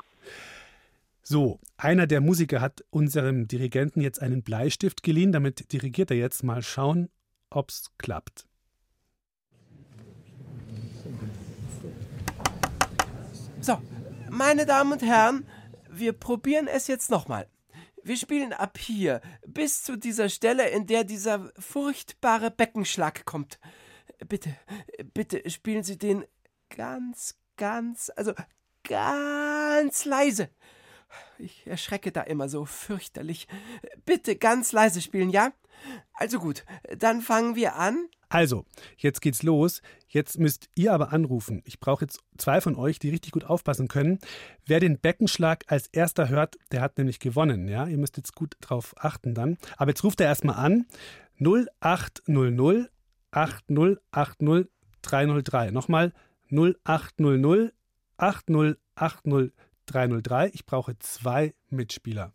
So, 1.31 1.61
einer 1.77 2.07
der 2.07 2.23
Musiker 2.23 2.63
hat 2.63 2.87
unserem 2.89 3.49
Dirigenten 3.49 4.01
jetzt 4.01 4.23
einen 4.23 4.43
Bleistift 4.43 5.03
geliehen, 5.03 5.31
damit 5.31 5.75
dirigiert 5.75 6.11
er 6.11 6.17
jetzt 6.17 6.43
mal 6.43 6.63
schauen, 6.63 7.11
ob's 7.51 7.91
klappt. 7.99 8.47
So, 13.61 13.79
meine 14.31 14.65
Damen 14.65 14.93
und 14.93 15.03
Herren, 15.03 15.47
wir 15.91 16.15
probieren 16.15 16.67
es 16.67 16.87
jetzt 16.87 17.11
nochmal. 17.11 17.47
Wir 18.03 18.17
spielen 18.17 18.55
ab 18.55 18.79
hier 18.79 19.21
bis 19.47 19.83
zu 19.83 19.99
dieser 19.99 20.31
Stelle, 20.31 20.71
in 20.71 20.87
der 20.87 21.05
dieser 21.05 21.53
furchtbare 21.59 22.51
Beckenschlag 22.51 23.27
kommt. 23.27 23.59
Bitte, 24.27 24.57
bitte 25.13 25.43
spielen 25.51 25.83
Sie 25.83 25.99
den 25.99 26.25
ganz, 26.71 27.37
ganz, 27.59 28.11
also 28.17 28.33
ganz 28.83 30.07
leise. 30.07 30.49
Ich 31.39 31.67
erschrecke 31.67 32.13
da 32.13 32.23
immer 32.23 32.49
so 32.49 32.65
fürchterlich. 32.65 33.49
Bitte 34.05 34.37
ganz 34.37 34.73
leise 34.73 35.01
spielen, 35.01 35.31
ja? 35.31 35.53
Also 36.15 36.39
gut, 36.39 36.65
dann 36.97 37.21
fangen 37.21 37.57
wir 37.57 37.77
an. 37.77 38.09
Also, 38.31 38.67
jetzt 38.99 39.23
geht's 39.23 39.43
los. 39.43 39.81
Jetzt 40.07 40.39
müsst 40.39 40.69
ihr 40.75 40.93
aber 40.93 41.13
anrufen. 41.13 41.63
Ich 41.65 41.81
brauche 41.81 42.05
jetzt 42.05 42.21
zwei 42.37 42.61
von 42.61 42.77
euch, 42.77 42.99
die 42.99 43.09
richtig 43.09 43.33
gut 43.33 43.45
aufpassen 43.45 43.89
können. 43.89 44.19
Wer 44.67 44.81
den 44.81 44.99
Beckenschlag 44.99 45.65
als 45.69 45.87
erster 45.89 46.29
hört, 46.29 46.57
der 46.71 46.83
hat 46.83 46.99
nämlich 46.99 47.21
gewonnen. 47.21 47.69
Ja, 47.69 47.87
ihr 47.87 47.97
müsst 47.97 48.19
jetzt 48.19 48.35
gut 48.35 48.57
drauf 48.61 48.95
achten 48.99 49.35
dann. 49.35 49.57
Aber 49.77 49.91
jetzt 49.91 50.05
ruft 50.05 50.21
er 50.21 50.27
erstmal 50.27 50.57
an. 50.57 50.87
0800 51.41 52.91
8080 53.31 54.69
303. 55.03 55.71
Nochmal 55.71 56.13
0800 56.51 57.73
8080 58.19 59.53
303. 59.89 60.51
Ich 60.55 60.67
brauche 60.67 60.99
zwei 60.99 61.55
Mitspieler. 61.71 62.33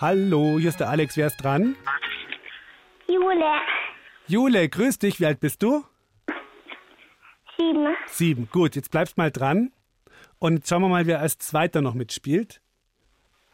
Hallo, 0.00 0.60
hier 0.60 0.68
ist 0.68 0.78
der 0.78 0.90
Alex. 0.90 1.16
Wer 1.16 1.26
ist 1.26 1.38
dran? 1.38 1.74
Jule, 3.08 3.50
Jule, 4.28 4.68
grüß 4.68 5.00
dich. 5.00 5.18
Wie 5.18 5.26
alt 5.26 5.40
bist 5.40 5.60
du? 5.60 5.84
sieben. 7.56 7.96
Sieben. 8.06 8.48
Gut, 8.52 8.76
jetzt 8.76 8.92
bleibst 8.92 9.16
mal 9.16 9.32
dran. 9.32 9.72
Und 10.38 10.58
jetzt 10.58 10.68
schauen 10.68 10.82
wir 10.82 10.88
mal, 10.88 11.06
wer 11.06 11.20
als 11.20 11.38
Zweiter 11.38 11.82
noch 11.82 11.94
mitspielt. 11.94 12.60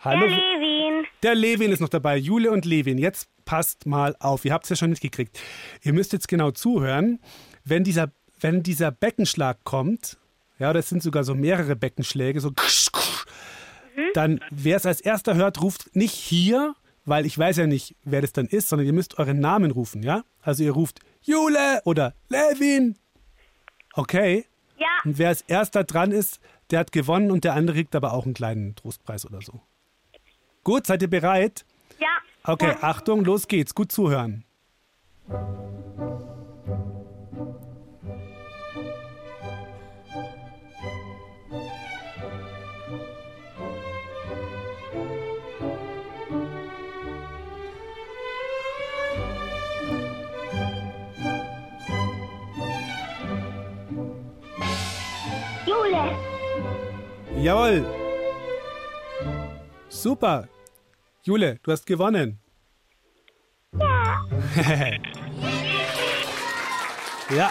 Hallo. 0.01 0.21
Der 0.21 0.37
Levin. 0.37 1.07
Der 1.23 1.35
Levin 1.35 1.73
ist 1.73 1.81
noch 1.81 1.89
dabei. 1.89 2.19
Jule 2.19 2.51
und 2.51 2.67
Levin. 2.67 2.99
Jetzt 2.99 3.31
passt 3.47 3.87
mal 3.87 4.15
auf. 4.21 4.45
Ihr 4.45 4.53
habt 4.53 4.65
es 4.65 4.71
ja 4.71 4.77
schon 4.77 4.91
mitgekriegt. 4.91 5.41
Ihr 5.83 5.95
müsst 5.95 6.13
jetzt 6.13 6.29
genau 6.29 6.51
zuhören. 6.51 7.21
Wenn 7.65 7.85
dieser, 7.85 8.13
wenn 8.39 8.63
dieser 8.63 8.91
Beckenschlag 8.91 9.65
kommt, 9.65 10.19
ja, 10.59 10.75
das 10.75 10.91
sind 10.91 11.03
sogar 11.03 11.25
so 11.25 11.35
mehrere 11.35 11.75
Beckenschläge, 11.75 12.41
so 12.41 12.51
dann 14.15 14.41
wer 14.51 14.77
es 14.77 14.87
als 14.87 15.01
erster 15.01 15.35
hört, 15.35 15.63
ruft 15.63 15.95
nicht 15.95 16.13
hier, 16.13 16.75
weil 17.05 17.27
ich 17.27 17.39
weiß 17.39 17.59
ja 17.59 17.67
nicht, 17.67 17.97
wer 18.05 18.21
das 18.21 18.33
dann 18.33 18.47
ist, 18.47 18.69
sondern 18.69 18.87
ihr 18.87 18.93
müsst 18.93 19.19
euren 19.19 19.41
Namen 19.41 19.71
rufen, 19.71 20.03
ja? 20.03 20.25
Also 20.43 20.63
ihr 20.63 20.73
ruft 20.73 21.01
Jule 21.23 21.81
oder 21.85 22.15
Levin. 22.29 22.97
Okay? 23.95 24.47
Ja. 24.79 24.87
Und 25.05 25.19
wer 25.19 25.29
als 25.29 25.43
erster 25.43 25.85
dran 25.85 26.13
ist, 26.13 26.41
der 26.71 26.81
hat 26.81 26.93
gewonnen 26.93 27.31
und 27.31 27.45
der 27.45 27.55
andere 27.55 27.77
kriegt 27.77 27.95
aber 27.95 28.13
auch 28.13 28.25
einen 28.25 28.35
kleinen 28.35 28.75
Trostpreis 28.75 29.27
oder 29.27 29.41
so. 29.43 29.61
Gut, 30.65 30.87
seid 30.87 31.03
ihr 31.03 31.11
bereit? 31.11 31.65
Ja. 31.99 32.09
Okay, 32.43 32.75
Achtung, 32.81 33.25
los 33.25 33.49
geht's. 33.49 33.75
Gut 33.75 33.93
zuhören. 33.93 34.45
Jule, 55.67 56.17
Jawohl. 57.41 57.85
Super. 59.89 60.49
Jule, 61.23 61.59
du 61.63 61.73
hast 61.73 61.87
gewonnen. 61.87 62.39
Ja. 63.79 64.25
ja. 67.35 67.51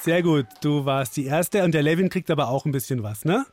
Sehr 0.00 0.22
gut. 0.22 0.46
Du 0.60 0.84
warst 0.84 1.16
die 1.16 1.26
Erste 1.26 1.64
und 1.64 1.72
der 1.72 1.82
Levin 1.82 2.08
kriegt 2.08 2.30
aber 2.30 2.48
auch 2.48 2.64
ein 2.64 2.72
bisschen 2.72 3.02
was, 3.02 3.24
ne? 3.24 3.46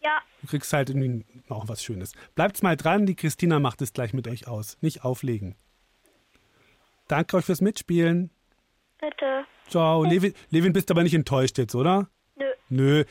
Ja. 0.00 0.20
Du 0.42 0.46
kriegst 0.46 0.72
halt 0.72 0.90
irgendwie 0.90 1.24
auch 1.48 1.68
was 1.68 1.82
Schönes. 1.82 2.12
Bleibt's 2.34 2.62
mal 2.62 2.76
dran, 2.76 3.06
die 3.06 3.16
Christina 3.16 3.58
macht 3.58 3.82
es 3.82 3.92
gleich 3.92 4.12
mit 4.12 4.28
euch 4.28 4.46
aus. 4.46 4.78
Nicht 4.80 5.04
auflegen. 5.04 5.56
Danke 7.08 7.36
euch 7.36 7.44
fürs 7.44 7.60
Mitspielen. 7.60 8.30
Bitte. 8.98 9.44
Ciao. 9.68 10.04
Levin, 10.04 10.34
Levin 10.50 10.72
bist 10.72 10.90
aber 10.90 11.02
nicht 11.02 11.14
enttäuscht 11.14 11.58
jetzt, 11.58 11.74
oder? 11.74 12.08
Nö. 12.36 12.44
Nö. 12.68 13.04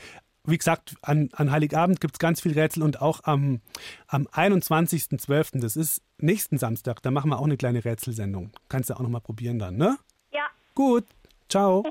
Wie 0.44 0.58
gesagt, 0.58 0.96
an, 1.02 1.28
an 1.34 1.52
Heiligabend 1.52 2.00
gibt 2.00 2.14
es 2.14 2.18
ganz 2.18 2.40
viel 2.40 2.52
Rätsel 2.52 2.82
und 2.82 3.00
auch 3.00 3.20
am, 3.24 3.60
am 4.08 4.26
21.12., 4.26 5.60
das 5.60 5.76
ist 5.76 6.02
nächsten 6.18 6.58
Samstag, 6.58 7.00
da 7.02 7.12
machen 7.12 7.30
wir 7.30 7.38
auch 7.38 7.44
eine 7.44 7.56
kleine 7.56 7.84
Rätselsendung. 7.84 8.50
Kannst 8.68 8.90
du 8.90 8.94
auch 8.94 9.00
nochmal 9.00 9.20
probieren 9.20 9.60
dann, 9.60 9.76
ne? 9.76 9.98
Ja. 10.32 10.46
Gut. 10.74 11.04
Ciao. 11.48 11.84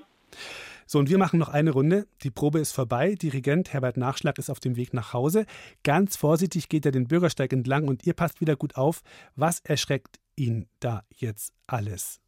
So, 0.85 0.99
und 0.99 1.09
wir 1.09 1.17
machen 1.17 1.39
noch 1.39 1.47
eine 1.47 1.71
Runde. 1.71 2.05
Die 2.23 2.31
Probe 2.31 2.59
ist 2.59 2.73
vorbei. 2.73 3.15
Dirigent 3.15 3.71
Herbert 3.71 3.95
Nachschlag 3.95 4.37
ist 4.37 4.49
auf 4.49 4.59
dem 4.59 4.75
Weg 4.75 4.93
nach 4.93 5.13
Hause. 5.13 5.45
Ganz 5.83 6.17
vorsichtig 6.17 6.67
geht 6.67 6.85
er 6.85 6.91
den 6.91 7.07
Bürgersteig 7.07 7.53
entlang 7.53 7.87
und 7.87 8.05
ihr 8.05 8.13
passt 8.13 8.41
wieder 8.41 8.57
gut 8.57 8.75
auf. 8.75 9.01
Was 9.37 9.61
erschreckt 9.61 10.19
ihn 10.35 10.67
da 10.81 11.03
jetzt 11.15 11.53
alles? 11.65 12.19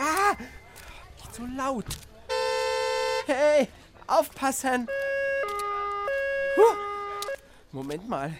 Ah! 0.00 0.34
Nicht 1.18 1.34
so 1.34 1.44
laut. 1.56 1.84
Hey, 3.26 3.68
aufpassen! 4.06 4.88
Huh. 6.56 6.76
Moment 7.72 8.08
mal. 8.08 8.34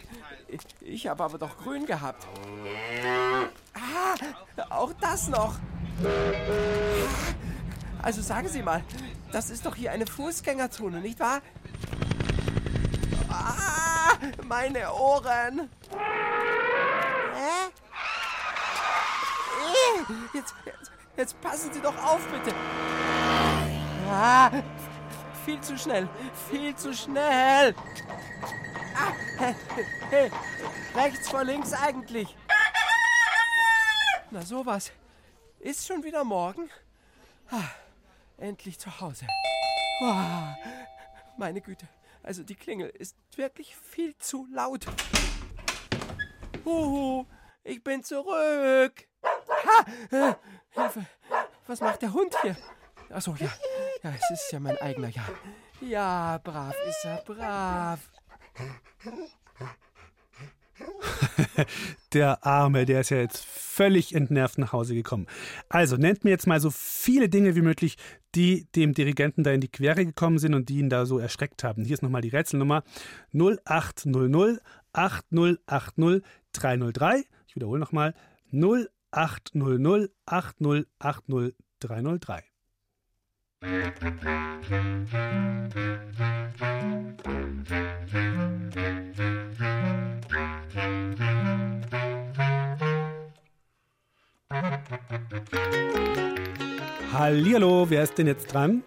Ich, 0.48 0.60
ich 0.80 1.06
habe 1.06 1.22
aber 1.22 1.38
doch 1.38 1.58
grün 1.58 1.86
gehabt. 1.86 2.26
Ah, 3.74 4.14
auch 4.70 4.92
das 5.00 5.28
noch. 5.28 5.54
Also 8.02 8.22
sagen 8.22 8.48
Sie 8.48 8.62
mal, 8.62 8.82
das 9.30 9.50
ist 9.50 9.66
doch 9.66 9.76
hier 9.76 9.92
eine 9.92 10.06
Fußgängerzone, 10.06 11.00
nicht 11.00 11.20
wahr? 11.20 11.42
Ah, 13.28 14.14
meine 14.44 14.92
Ohren. 14.92 15.68
Hä? 17.34 17.68
Eh, 19.62 20.36
Jetzt, 20.36 20.54
jetzt, 20.64 20.90
jetzt 21.20 21.40
passen 21.42 21.70
Sie 21.72 21.80
doch 21.80 21.96
auf, 22.02 22.26
bitte. 22.28 22.54
Ah, 24.08 24.50
viel 25.44 25.60
zu 25.60 25.76
schnell, 25.76 26.08
viel 26.48 26.74
zu 26.74 26.94
schnell. 26.94 27.74
Ah, 28.96 29.12
hey, 29.38 29.54
hey, 30.08 30.30
rechts 30.94 31.28
vor 31.28 31.44
links 31.44 31.72
eigentlich. 31.74 32.34
Na 34.30 34.42
sowas. 34.42 34.92
Ist 35.58 35.86
schon 35.86 36.02
wieder 36.02 36.24
morgen? 36.24 36.70
Ah, 37.50 37.68
endlich 38.38 38.78
zu 38.78 39.00
Hause. 39.00 39.26
Ah, 40.02 40.54
meine 41.36 41.60
Güte. 41.60 41.86
Also 42.22 42.42
die 42.42 42.54
Klingel 42.54 42.88
ist 42.88 43.14
wirklich 43.36 43.76
viel 43.76 44.16
zu 44.16 44.46
laut. 44.50 44.86
Huhu, 46.64 47.26
ich 47.62 47.84
bin 47.84 48.02
zurück. 48.02 49.06
Ha, 49.22 49.84
äh, 50.10 50.34
Hilfe. 50.70 51.06
Was 51.66 51.80
macht 51.80 52.02
der 52.02 52.12
Hund 52.12 52.34
hier? 52.42 52.56
Achso, 53.10 53.34
ja. 53.38 53.48
Ja, 54.02 54.12
es 54.14 54.30
ist 54.30 54.52
ja 54.52 54.60
mein 54.60 54.76
eigener, 54.78 55.08
ja. 55.08 55.22
Ja, 55.80 56.40
brav 56.42 56.74
ist 56.88 57.04
er, 57.04 57.22
brav. 57.24 58.00
der 62.12 62.44
Arme, 62.46 62.86
der 62.86 63.00
ist 63.00 63.10
ja 63.10 63.18
jetzt 63.18 63.44
völlig 63.44 64.14
entnervt 64.14 64.58
nach 64.58 64.72
Hause 64.72 64.94
gekommen. 64.94 65.26
Also 65.68 65.96
nennt 65.96 66.24
mir 66.24 66.30
jetzt 66.30 66.46
mal 66.46 66.60
so 66.60 66.70
viele 66.70 67.28
Dinge 67.28 67.56
wie 67.56 67.62
möglich, 67.62 67.96
die 68.34 68.66
dem 68.76 68.94
Dirigenten 68.94 69.42
da 69.42 69.50
in 69.52 69.60
die 69.60 69.70
Quere 69.70 70.04
gekommen 70.04 70.38
sind 70.38 70.54
und 70.54 70.68
die 70.68 70.78
ihn 70.78 70.88
da 70.90 71.06
so 71.06 71.18
erschreckt 71.18 71.64
haben. 71.64 71.84
Hier 71.84 71.94
ist 71.94 72.02
nochmal 72.02 72.22
die 72.22 72.28
Rätselnummer 72.28 72.84
0800 73.32 74.60
8080 74.92 76.22
303. 76.52 77.24
Ich 77.46 77.56
wiederhole 77.56 77.80
nochmal 77.80 78.14
0800 78.52 78.99
8080 79.12 80.86
303. 81.80 82.44
Hallihallo, 97.12 97.90
wer 97.90 98.02
ist 98.02 98.16
denn 98.16 98.28
jetzt 98.28 98.52
dran? 98.52 98.82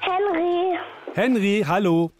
Henry. 0.00 0.78
Henry, 1.14 1.64
hallo. 1.66 2.12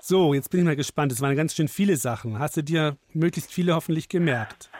So, 0.00 0.34
jetzt 0.34 0.50
bin 0.50 0.60
ich 0.60 0.66
mal 0.66 0.76
gespannt. 0.76 1.12
Es 1.12 1.20
waren 1.20 1.36
ganz 1.36 1.54
schön 1.54 1.68
viele 1.68 1.96
Sachen. 1.96 2.38
Hast 2.38 2.56
du 2.56 2.62
dir 2.62 2.96
möglichst 3.12 3.52
viele 3.52 3.74
hoffentlich 3.74 4.08
gemerkt? 4.08 4.70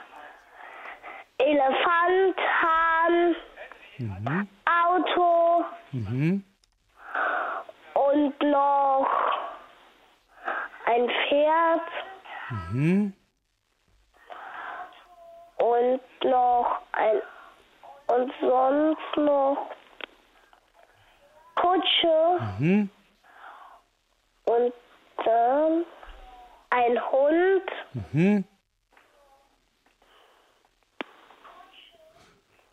Mhm. 4.00 4.48
Auto 4.64 5.64
Mhm. 5.92 6.44
und 7.94 8.42
noch 8.42 9.06
ein 10.86 11.08
Pferd 11.08 11.82
Mhm. 12.50 13.12
und 15.58 16.00
noch 16.24 16.80
ein 16.92 17.20
und 18.06 18.32
sonst 18.40 19.16
noch 19.16 19.70
Kutsche 21.56 22.38
Mhm. 22.58 22.90
und 24.46 24.72
dann 25.24 25.84
ein 26.70 27.10
Hund 27.12 27.70
Mhm. 28.12 28.44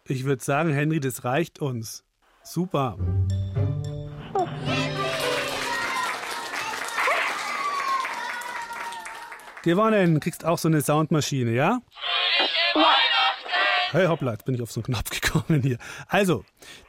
Ich 0.10 0.24
würde 0.26 0.44
sagen, 0.44 0.74
Henry, 0.74 1.00
das 1.00 1.24
reicht 1.24 1.60
uns. 1.60 2.04
Super. 2.44 2.98
Gewonnen. 9.64 10.20
Kriegst 10.20 10.46
auch 10.46 10.58
so 10.58 10.68
eine 10.68 10.82
Soundmaschine, 10.82 11.52
ja? 11.52 11.80
Hey, 13.92 14.06
hoppla, 14.08 14.34
jetzt 14.34 14.46
bin 14.46 14.54
ich 14.56 14.62
auf 14.62 14.72
so 14.72 14.82
einen 14.82 14.86
Knopf 14.94 15.10
gekommen 15.22 15.62
hier. 15.62 15.78
Also, 16.08 16.44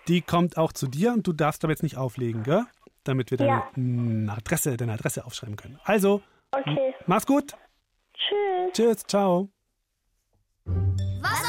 die 0.08 0.20
kommt 0.20 0.56
auch 0.56 0.72
zu 0.72 0.88
dir 0.88 1.12
und 1.12 1.26
du 1.26 1.32
darfst 1.32 1.62
aber 1.64 1.72
jetzt 1.72 1.82
nicht 1.82 1.96
auflegen, 1.96 2.42
gell? 2.42 2.64
Damit 3.04 3.30
wir 3.30 3.38
deine 3.38 3.50
Ja. 3.50 3.70
mm, 3.76 4.28
Adresse, 4.30 4.76
deine 4.76 4.92
Adresse 4.92 5.24
aufschreiben 5.24 5.56
können. 5.56 5.78
Also, 5.84 6.22
Okay. 6.50 6.94
mach's 7.06 7.26
gut. 7.26 7.52
Tschüss. 8.14 8.72
Tschüss, 8.72 9.04
ciao. 9.06 9.48
Was 10.64 11.42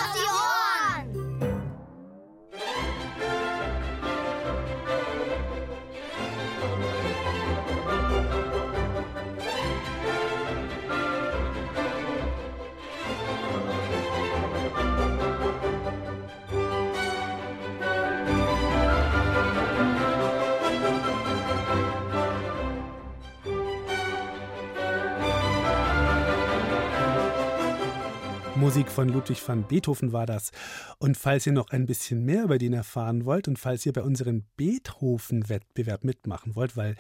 Musik 28.70 28.92
von 28.92 29.10
Ludwig 29.10 29.42
van 29.48 29.64
Beethoven 29.64 30.14
war 30.14 30.28
das. 30.28 30.52
Und 31.00 31.18
falls 31.18 31.48
ihr 31.48 31.54
noch 31.54 31.72
ein 31.72 31.88
bisschen 31.88 32.24
mehr 32.24 32.44
über 32.44 32.60
den 32.60 32.74
erfahren 32.74 33.26
wollt 33.26 33.48
und 33.48 33.58
falls 33.58 33.84
ihr 33.84 33.94
bei 33.94 34.04
unserem 34.04 34.44
Beethoven-Wettbewerb 34.58 36.04
mitmachen 36.04 36.56
wollt, 36.56 36.78
weil 36.78 36.96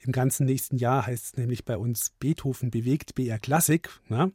im 0.00 0.12
ganzen 0.12 0.46
nächsten 0.46 0.78
Jahr 0.78 1.06
heißt 1.06 1.24
es 1.26 1.36
nämlich 1.36 1.66
bei 1.66 1.76
uns 1.76 2.08
Beethoven 2.20 2.70
bewegt 2.70 3.16
BR 3.16 3.38
Klassik, 3.38 3.90
na? 4.08 4.30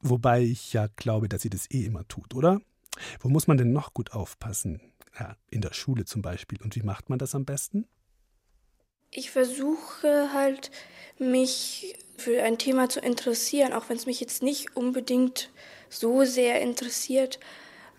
Wobei 0.00 0.42
ich 0.42 0.72
ja 0.72 0.88
glaube, 0.96 1.28
dass 1.28 1.42
sie 1.42 1.50
das 1.50 1.70
eh 1.70 1.84
immer 1.84 2.06
tut, 2.08 2.34
oder? 2.34 2.60
Wo 3.20 3.28
muss 3.28 3.46
man 3.46 3.56
denn 3.56 3.72
noch 3.72 3.94
gut 3.94 4.12
aufpassen? 4.12 4.80
Ja, 5.18 5.36
in 5.50 5.60
der 5.60 5.74
Schule 5.74 6.04
zum 6.04 6.22
Beispiel. 6.22 6.58
Und 6.62 6.76
wie 6.76 6.82
macht 6.82 7.10
man 7.10 7.18
das 7.18 7.34
am 7.34 7.44
besten? 7.44 7.86
Ich 9.10 9.30
versuche 9.30 10.32
halt, 10.32 10.70
mich 11.18 11.96
für 12.16 12.42
ein 12.42 12.58
Thema 12.58 12.88
zu 12.88 13.00
interessieren, 13.00 13.72
auch 13.72 13.88
wenn 13.88 13.96
es 13.96 14.06
mich 14.06 14.20
jetzt 14.20 14.42
nicht 14.42 14.76
unbedingt 14.76 15.50
so 15.88 16.24
sehr 16.24 16.60
interessiert. 16.60 17.40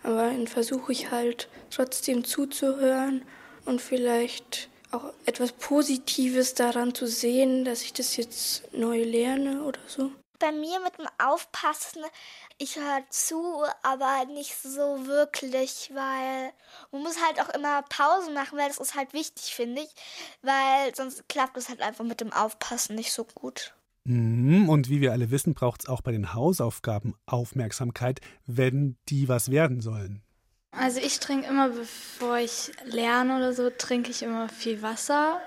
Aber 0.02 0.30
dann 0.30 0.46
versuche 0.46 0.92
ich 0.92 1.10
halt 1.10 1.48
trotzdem 1.70 2.24
zuzuhören 2.24 3.22
und 3.64 3.80
vielleicht 3.80 4.68
auch 4.92 5.12
etwas 5.26 5.52
Positives 5.52 6.54
daran 6.54 6.94
zu 6.94 7.06
sehen, 7.06 7.64
dass 7.64 7.82
ich 7.82 7.92
das 7.92 8.16
jetzt 8.16 8.72
neu 8.72 9.02
lerne 9.02 9.62
oder 9.64 9.80
so. 9.86 10.10
Bei 10.38 10.50
mir 10.52 10.80
mit 10.80 10.98
dem 10.98 11.06
Aufpassen, 11.24 12.02
ich 12.58 12.76
höre 12.76 13.02
zu, 13.10 13.62
aber 13.82 14.24
nicht 14.26 14.56
so 14.60 15.06
wirklich, 15.06 15.90
weil 15.94 16.52
man 16.90 17.02
muss 17.02 17.16
halt 17.24 17.40
auch 17.40 17.48
immer 17.54 17.82
Pausen 17.82 18.34
machen, 18.34 18.58
weil 18.58 18.68
das 18.68 18.78
ist 18.78 18.96
halt 18.96 19.12
wichtig, 19.12 19.54
finde 19.54 19.82
ich, 19.82 19.90
weil 20.42 20.94
sonst 20.94 21.28
klappt 21.28 21.56
es 21.56 21.68
halt 21.68 21.80
einfach 21.80 22.04
mit 22.04 22.20
dem 22.20 22.32
Aufpassen 22.32 22.96
nicht 22.96 23.12
so 23.12 23.24
gut. 23.24 23.72
Mhm, 24.04 24.68
Und 24.68 24.88
wie 24.88 25.00
wir 25.00 25.12
alle 25.12 25.30
wissen, 25.30 25.54
braucht 25.54 25.82
es 25.82 25.88
auch 25.88 26.00
bei 26.00 26.10
den 26.10 26.34
Hausaufgaben 26.34 27.14
Aufmerksamkeit, 27.26 28.20
wenn 28.46 28.96
die 29.08 29.28
was 29.28 29.50
werden 29.50 29.80
sollen. 29.80 30.21
Also 30.72 31.00
ich 31.00 31.20
trinke 31.20 31.46
immer, 31.46 31.68
bevor 31.68 32.38
ich 32.38 32.72
lerne 32.84 33.36
oder 33.36 33.52
so, 33.52 33.70
trinke 33.70 34.10
ich 34.10 34.22
immer 34.22 34.48
viel 34.48 34.82
Wasser. 34.82 35.40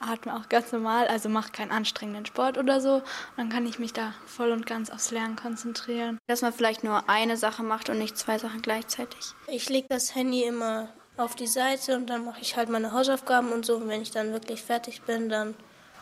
Atme 0.00 0.34
auch 0.34 0.48
ganz 0.48 0.72
normal, 0.72 1.06
also 1.06 1.28
mache 1.28 1.52
keinen 1.52 1.70
anstrengenden 1.70 2.26
Sport 2.26 2.58
oder 2.58 2.80
so. 2.80 2.96
Und 2.96 3.04
dann 3.36 3.48
kann 3.48 3.64
ich 3.66 3.78
mich 3.78 3.92
da 3.92 4.14
voll 4.26 4.50
und 4.50 4.66
ganz 4.66 4.90
aufs 4.90 5.12
Lernen 5.12 5.36
konzentrieren. 5.36 6.18
Dass 6.26 6.42
man 6.42 6.52
vielleicht 6.52 6.82
nur 6.82 7.08
eine 7.08 7.36
Sache 7.36 7.62
macht 7.62 7.88
und 7.88 7.98
nicht 7.98 8.18
zwei 8.18 8.38
Sachen 8.38 8.62
gleichzeitig. 8.62 9.34
Ich 9.46 9.68
lege 9.68 9.86
das 9.88 10.14
Handy 10.16 10.42
immer 10.42 10.88
auf 11.16 11.36
die 11.36 11.46
Seite 11.46 11.96
und 11.96 12.10
dann 12.10 12.24
mache 12.24 12.40
ich 12.40 12.56
halt 12.56 12.68
meine 12.68 12.92
Hausaufgaben 12.92 13.52
und 13.52 13.64
so. 13.64 13.76
Und 13.76 13.88
wenn 13.88 14.02
ich 14.02 14.10
dann 14.10 14.32
wirklich 14.32 14.62
fertig 14.62 15.02
bin, 15.02 15.28
dann 15.28 15.54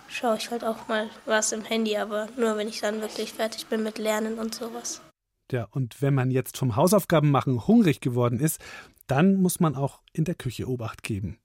schaue 0.08 0.38
ich 0.38 0.50
halt 0.50 0.64
auch 0.64 0.88
mal 0.88 1.10
was 1.26 1.52
im 1.52 1.64
Handy, 1.64 1.98
aber 1.98 2.28
nur 2.36 2.56
wenn 2.56 2.68
ich 2.68 2.80
dann 2.80 3.02
wirklich 3.02 3.34
fertig 3.34 3.66
bin 3.66 3.82
mit 3.82 3.98
Lernen 3.98 4.38
und 4.38 4.54
sowas. 4.54 5.02
Ja, 5.50 5.68
und 5.70 6.00
wenn 6.00 6.14
man 6.14 6.30
jetzt 6.30 6.56
vom 6.56 6.76
Hausaufgaben 6.76 7.30
machen 7.30 7.66
hungrig 7.66 8.00
geworden 8.00 8.38
ist, 8.38 8.60
dann 9.06 9.34
muss 9.34 9.60
man 9.60 9.74
auch 9.74 10.00
in 10.12 10.24
der 10.24 10.34
Küche 10.36 10.68
Obacht 10.68 11.02
geben. 11.02 11.40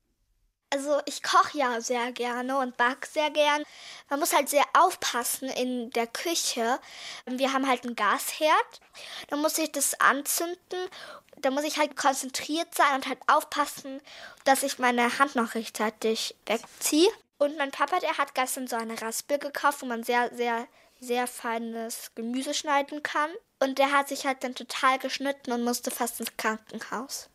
Also 0.71 0.99
ich 1.05 1.23
koche 1.23 1.57
ja 1.57 1.79
sehr 1.79 2.11
gerne 2.11 2.57
und 2.57 2.75
backe 2.75 3.07
sehr 3.07 3.29
gern. 3.29 3.63
Man 4.09 4.19
muss 4.19 4.35
halt 4.35 4.49
sehr 4.49 4.65
aufpassen 4.77 5.47
in 5.49 5.89
der 5.91 6.07
Küche. 6.07 6.79
Wir 7.25 7.53
haben 7.53 7.67
halt 7.67 7.85
einen 7.85 7.95
Gasherd. 7.95 8.81
Da 9.29 9.37
muss 9.37 9.57
ich 9.57 9.71
das 9.71 9.99
anzünden. 10.01 10.89
Da 11.37 11.51
muss 11.51 11.63
ich 11.63 11.77
halt 11.77 11.95
konzentriert 11.95 12.73
sein 12.75 12.95
und 12.95 13.07
halt 13.07 13.19
aufpassen, 13.27 14.01
dass 14.43 14.63
ich 14.63 14.79
meine 14.79 15.17
Hand 15.17 15.35
noch 15.35 15.55
rechtzeitig 15.55 16.35
wegziehe. 16.45 17.09
Und 17.37 17.57
mein 17.57 17.71
Papa, 17.71 17.99
der 17.99 18.17
hat 18.17 18.35
gestern 18.35 18.67
so 18.67 18.75
eine 18.75 19.01
Raspel 19.01 19.37
gekauft, 19.39 19.81
wo 19.81 19.85
man 19.85 20.03
sehr, 20.03 20.33
sehr, 20.35 20.67
sehr 20.99 21.27
feines 21.27 22.11
Gemüse 22.15 22.53
schneiden 22.53 23.03
kann. 23.03 23.29
Und 23.59 23.77
der 23.79 23.91
hat 23.91 24.09
sich 24.09 24.25
halt 24.25 24.43
dann 24.43 24.55
total 24.55 24.99
geschnitten 24.99 25.51
und 25.51 25.63
musste 25.63 25.91
fast 25.91 26.19
ins 26.19 26.35
Krankenhaus. 26.37 27.29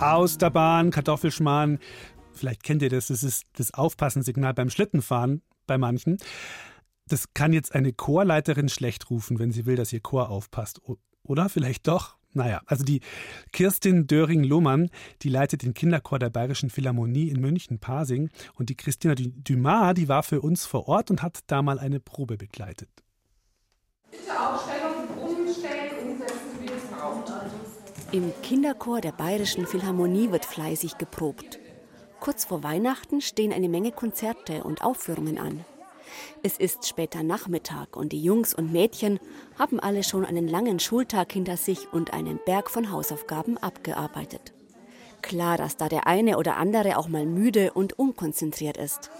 Aus 0.00 0.38
der 0.38 0.50
Bahn, 0.50 0.92
Kartoffelschmarrn. 0.92 1.80
Vielleicht 2.32 2.62
kennt 2.62 2.82
ihr 2.82 2.88
das, 2.88 3.08
das 3.08 3.24
ist 3.24 3.46
das 3.54 3.74
Aufpassensignal 3.74 4.54
beim 4.54 4.70
Schlittenfahren 4.70 5.42
bei 5.66 5.76
manchen. 5.76 6.18
Das 7.08 7.34
kann 7.34 7.52
jetzt 7.52 7.74
eine 7.74 7.92
Chorleiterin 7.92 8.68
schlecht 8.68 9.10
rufen, 9.10 9.40
wenn 9.40 9.50
sie 9.50 9.66
will, 9.66 9.74
dass 9.74 9.92
ihr 9.92 9.98
Chor 9.98 10.30
aufpasst. 10.30 10.80
Oder 11.24 11.48
vielleicht 11.48 11.88
doch? 11.88 12.16
Naja, 12.32 12.60
also 12.66 12.84
die 12.84 13.00
Kirstin 13.52 14.06
Döring-Lohmann, 14.06 14.90
die 15.22 15.30
leitet 15.30 15.62
den 15.62 15.74
Kinderchor 15.74 16.20
der 16.20 16.30
Bayerischen 16.30 16.70
Philharmonie 16.70 17.28
in 17.28 17.40
München-Pasing. 17.40 18.30
Und 18.54 18.68
die 18.68 18.76
Christina 18.76 19.16
Dumas, 19.16 19.94
die 19.94 20.08
war 20.08 20.22
für 20.22 20.40
uns 20.42 20.64
vor 20.64 20.86
Ort 20.86 21.10
und 21.10 21.22
hat 21.22 21.40
da 21.48 21.60
mal 21.60 21.80
eine 21.80 21.98
Probe 21.98 22.36
begleitet. 22.36 22.90
Bitte 24.12 24.30
Aufstellung 24.38 25.08
umstellen, 25.18 26.12
umsetzen, 26.12 26.60
wie 26.60 26.66
es 26.66 26.84
braucht. 26.84 27.67
Im 28.10 28.32
Kinderchor 28.42 29.02
der 29.02 29.12
Bayerischen 29.12 29.66
Philharmonie 29.66 30.30
wird 30.30 30.46
fleißig 30.46 30.96
geprobt. 30.96 31.58
Kurz 32.20 32.46
vor 32.46 32.62
Weihnachten 32.62 33.20
stehen 33.20 33.52
eine 33.52 33.68
Menge 33.68 33.92
Konzerte 33.92 34.64
und 34.64 34.82
Aufführungen 34.82 35.36
an. 35.36 35.66
Es 36.42 36.56
ist 36.56 36.88
später 36.88 37.22
Nachmittag 37.22 37.96
und 37.96 38.12
die 38.12 38.22
Jungs 38.22 38.54
und 38.54 38.72
Mädchen 38.72 39.20
haben 39.58 39.78
alle 39.78 40.02
schon 40.02 40.24
einen 40.24 40.48
langen 40.48 40.80
Schultag 40.80 41.32
hinter 41.32 41.58
sich 41.58 41.92
und 41.92 42.14
einen 42.14 42.40
Berg 42.46 42.70
von 42.70 42.90
Hausaufgaben 42.90 43.58
abgearbeitet. 43.58 44.54
Klar, 45.20 45.58
dass 45.58 45.76
da 45.76 45.90
der 45.90 46.06
eine 46.06 46.38
oder 46.38 46.56
andere 46.56 46.96
auch 46.96 47.08
mal 47.08 47.26
müde 47.26 47.74
und 47.74 47.98
unkonzentriert 47.98 48.78
ist. 48.78 49.10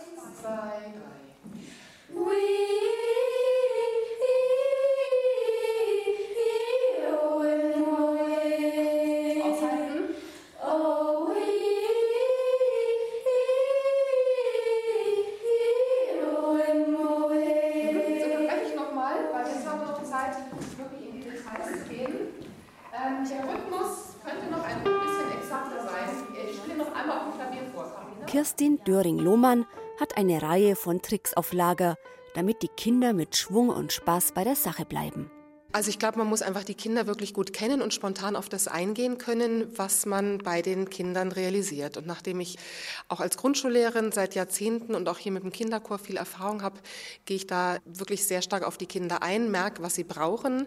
Kirstin 28.58 28.82
Döring-Lohmann 28.84 29.66
hat 30.00 30.16
eine 30.16 30.42
Reihe 30.42 30.74
von 30.74 31.00
Tricks 31.00 31.32
auf 31.32 31.52
Lager, 31.52 31.96
damit 32.34 32.60
die 32.62 32.68
Kinder 32.68 33.12
mit 33.12 33.36
Schwung 33.36 33.68
und 33.68 33.92
Spaß 33.92 34.32
bei 34.32 34.42
der 34.42 34.56
Sache 34.56 34.84
bleiben. 34.84 35.30
Also 35.78 35.90
ich 35.90 36.00
glaube, 36.00 36.18
man 36.18 36.26
muss 36.26 36.42
einfach 36.42 36.64
die 36.64 36.74
Kinder 36.74 37.06
wirklich 37.06 37.32
gut 37.32 37.52
kennen 37.52 37.82
und 37.82 37.94
spontan 37.94 38.34
auf 38.34 38.48
das 38.48 38.66
eingehen 38.66 39.16
können, 39.16 39.70
was 39.78 40.06
man 40.06 40.38
bei 40.38 40.60
den 40.60 40.90
Kindern 40.90 41.30
realisiert. 41.30 41.96
Und 41.96 42.04
nachdem 42.04 42.40
ich 42.40 42.58
auch 43.06 43.20
als 43.20 43.36
Grundschullehrerin 43.36 44.10
seit 44.10 44.34
Jahrzehnten 44.34 44.96
und 44.96 45.08
auch 45.08 45.18
hier 45.18 45.30
mit 45.30 45.44
dem 45.44 45.52
Kinderchor 45.52 46.00
viel 46.00 46.16
Erfahrung 46.16 46.62
habe, 46.62 46.80
gehe 47.26 47.36
ich 47.36 47.46
da 47.46 47.78
wirklich 47.84 48.26
sehr 48.26 48.42
stark 48.42 48.64
auf 48.64 48.76
die 48.76 48.86
Kinder 48.86 49.22
ein, 49.22 49.52
merke, 49.52 49.80
was 49.80 49.94
sie 49.94 50.02
brauchen. 50.02 50.66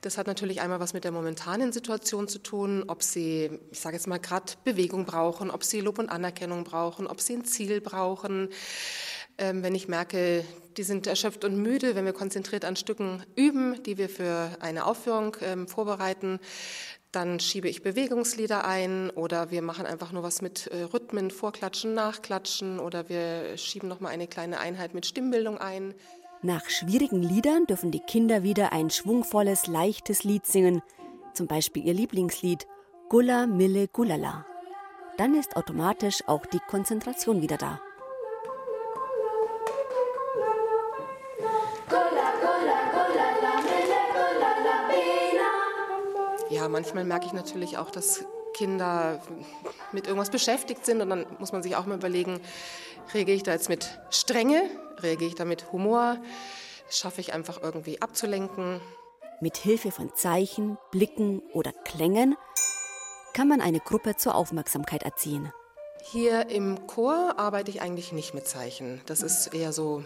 Das 0.00 0.16
hat 0.16 0.26
natürlich 0.26 0.62
einmal 0.62 0.80
was 0.80 0.94
mit 0.94 1.04
der 1.04 1.12
momentanen 1.12 1.70
Situation 1.70 2.26
zu 2.26 2.38
tun, 2.38 2.84
ob 2.86 3.02
sie, 3.02 3.50
ich 3.70 3.80
sage 3.80 3.96
jetzt 3.96 4.06
mal, 4.06 4.20
gerade 4.20 4.54
Bewegung 4.64 5.04
brauchen, 5.04 5.50
ob 5.50 5.64
sie 5.64 5.82
Lob 5.82 5.98
und 5.98 6.08
Anerkennung 6.08 6.64
brauchen, 6.64 7.06
ob 7.06 7.20
sie 7.20 7.34
ein 7.34 7.44
Ziel 7.44 7.82
brauchen. 7.82 8.48
Ähm, 9.38 9.62
wenn 9.62 9.74
ich 9.74 9.88
merke, 9.88 10.44
die 10.76 10.82
sind 10.82 11.06
erschöpft 11.06 11.44
und 11.44 11.60
müde, 11.60 11.94
wenn 11.94 12.04
wir 12.04 12.12
konzentriert 12.12 12.64
an 12.64 12.76
Stücken 12.76 13.22
üben, 13.34 13.82
die 13.84 13.98
wir 13.98 14.08
für 14.08 14.50
eine 14.60 14.86
Aufführung 14.86 15.36
ähm, 15.42 15.68
vorbereiten, 15.68 16.40
dann 17.12 17.40
schiebe 17.40 17.68
ich 17.68 17.82
Bewegungslieder 17.82 18.66
ein 18.66 19.10
oder 19.10 19.50
wir 19.50 19.62
machen 19.62 19.86
einfach 19.86 20.12
nur 20.12 20.22
was 20.22 20.42
mit 20.42 20.66
äh, 20.66 20.82
Rhythmen, 20.82 21.30
Vorklatschen, 21.30 21.94
Nachklatschen 21.94 22.78
oder 22.78 23.08
wir 23.08 23.56
schieben 23.56 23.88
noch 23.88 24.00
mal 24.00 24.10
eine 24.10 24.26
kleine 24.26 24.58
Einheit 24.58 24.92
mit 24.92 25.06
Stimmbildung 25.06 25.58
ein. 25.58 25.94
Nach 26.42 26.68
schwierigen 26.68 27.22
Liedern 27.22 27.66
dürfen 27.66 27.90
die 27.90 28.00
Kinder 28.00 28.42
wieder 28.42 28.72
ein 28.72 28.90
schwungvolles, 28.90 29.66
leichtes 29.66 30.24
Lied 30.24 30.46
singen, 30.46 30.82
zum 31.32 31.46
Beispiel 31.46 31.86
ihr 31.86 31.94
Lieblingslied 31.94 32.66
Gulla 33.08 33.46
Mille 33.46 33.88
Gullala. 33.88 34.44
Dann 35.16 35.34
ist 35.34 35.56
automatisch 35.56 36.22
auch 36.26 36.44
die 36.44 36.60
Konzentration 36.68 37.40
wieder 37.40 37.56
da. 37.56 37.80
Ja, 46.66 46.70
manchmal 46.70 47.04
merke 47.04 47.26
ich 47.26 47.32
natürlich 47.32 47.78
auch, 47.78 47.92
dass 47.92 48.24
Kinder 48.52 49.22
mit 49.92 50.08
irgendwas 50.08 50.30
beschäftigt 50.30 50.84
sind 50.84 51.00
und 51.00 51.10
dann 51.10 51.24
muss 51.38 51.52
man 51.52 51.62
sich 51.62 51.76
auch 51.76 51.86
mal 51.86 51.94
überlegen, 51.94 52.40
reagiere 53.14 53.36
ich 53.36 53.44
da 53.44 53.52
jetzt 53.52 53.68
mit 53.68 54.00
Strenge, 54.10 54.68
reagiere 54.98 55.28
ich 55.28 55.36
da 55.36 55.44
mit 55.44 55.70
Humor, 55.70 56.16
schaffe 56.90 57.20
ich 57.20 57.32
einfach 57.32 57.62
irgendwie 57.62 58.02
abzulenken. 58.02 58.80
Mit 59.40 59.56
Hilfe 59.58 59.92
von 59.92 60.12
Zeichen, 60.16 60.76
Blicken 60.90 61.38
oder 61.52 61.70
Klängen 61.84 62.36
kann 63.32 63.46
man 63.46 63.60
eine 63.60 63.78
Gruppe 63.78 64.16
zur 64.16 64.34
Aufmerksamkeit 64.34 65.04
erziehen. 65.04 65.52
Hier 66.02 66.48
im 66.48 66.88
Chor 66.88 67.38
arbeite 67.38 67.70
ich 67.70 67.80
eigentlich 67.80 68.10
nicht 68.10 68.34
mit 68.34 68.48
Zeichen. 68.48 69.02
Das 69.06 69.22
ist 69.22 69.54
eher 69.54 69.72
so 69.72 70.02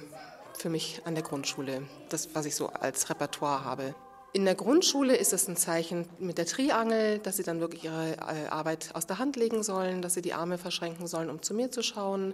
für 0.58 0.68
mich 0.68 1.00
an 1.06 1.14
der 1.14 1.24
Grundschule, 1.24 1.84
das, 2.10 2.34
was 2.34 2.44
ich 2.44 2.54
so 2.54 2.66
als 2.66 3.08
Repertoire 3.08 3.64
habe. 3.64 3.94
In 4.32 4.44
der 4.44 4.54
Grundschule 4.54 5.16
ist 5.16 5.32
es 5.32 5.48
ein 5.48 5.56
Zeichen 5.56 6.06
mit 6.20 6.38
der 6.38 6.46
Triangel, 6.46 7.18
dass 7.18 7.36
sie 7.36 7.42
dann 7.42 7.58
wirklich 7.58 7.84
ihre 7.84 8.12
äh, 8.12 8.46
Arbeit 8.48 8.90
aus 8.94 9.04
der 9.06 9.18
Hand 9.18 9.34
legen 9.34 9.64
sollen, 9.64 10.02
dass 10.02 10.14
sie 10.14 10.22
die 10.22 10.34
Arme 10.34 10.56
verschränken 10.56 11.08
sollen, 11.08 11.30
um 11.30 11.42
zu 11.42 11.52
mir 11.52 11.72
zu 11.72 11.82
schauen. 11.82 12.32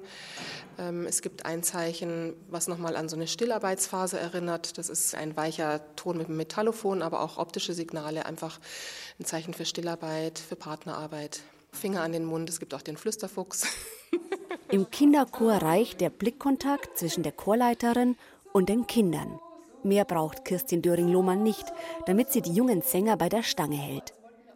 Ähm, 0.79 1.07
es 1.07 1.23
gibt 1.23 1.47
ein 1.47 1.63
Zeichen, 1.63 2.35
was 2.51 2.69
nochmal 2.69 2.97
an 2.97 3.09
so 3.09 3.17
eine 3.17 3.27
Stillarbeitsphase 3.27 4.19
erinnert. 4.19 4.77
Das 4.77 4.91
ist 4.91 5.15
ein 5.15 5.39
weicher 5.39 5.81
Ton 5.97 6.19
mit 6.19 6.29
dem 6.29 6.37
Metallophon, 6.37 7.01
aber 7.01 7.23
auch 7.23 7.39
optische 7.39 7.73
Signale, 7.73 8.27
einfach 8.27 8.61
ein 9.19 9.25
Zeichen 9.25 9.55
für 9.55 9.65
Stillarbeit, 9.65 10.39
für 10.39 10.57
Partnerarbeit. 10.57 11.41
Finger 11.73 12.03
an 12.03 12.13
den 12.13 12.27
Mund, 12.27 12.51
es 12.51 12.61
gibt 12.61 12.75
auch 12.75 12.83
den 12.83 12.99
Flüsterfuchs. 12.99 13.69
Im 14.69 14.91
Kinderchor 14.91 15.55
reicht 15.63 16.03
der 16.03 16.11
Blickkontakt 16.11 16.99
zwischen 16.99 17.23
der 17.23 17.33
Chorleiterin 17.33 18.17
und 18.53 18.69
den 18.69 18.87
Kindern. 18.87 19.39
Mehr 19.87 20.05
braucht 20.05 20.45
Kirstin 20.45 20.83
Döring-Lohmann 20.83 21.45
nicht, 21.45 21.73
damit 22.07 22.33
sie 22.33 22.43
die 22.43 22.53
jungen 22.53 22.83
Sänger 22.83 23.17
bei 23.17 23.29
der 23.29 23.45
Stange 23.45 23.77
hält. 23.77 24.13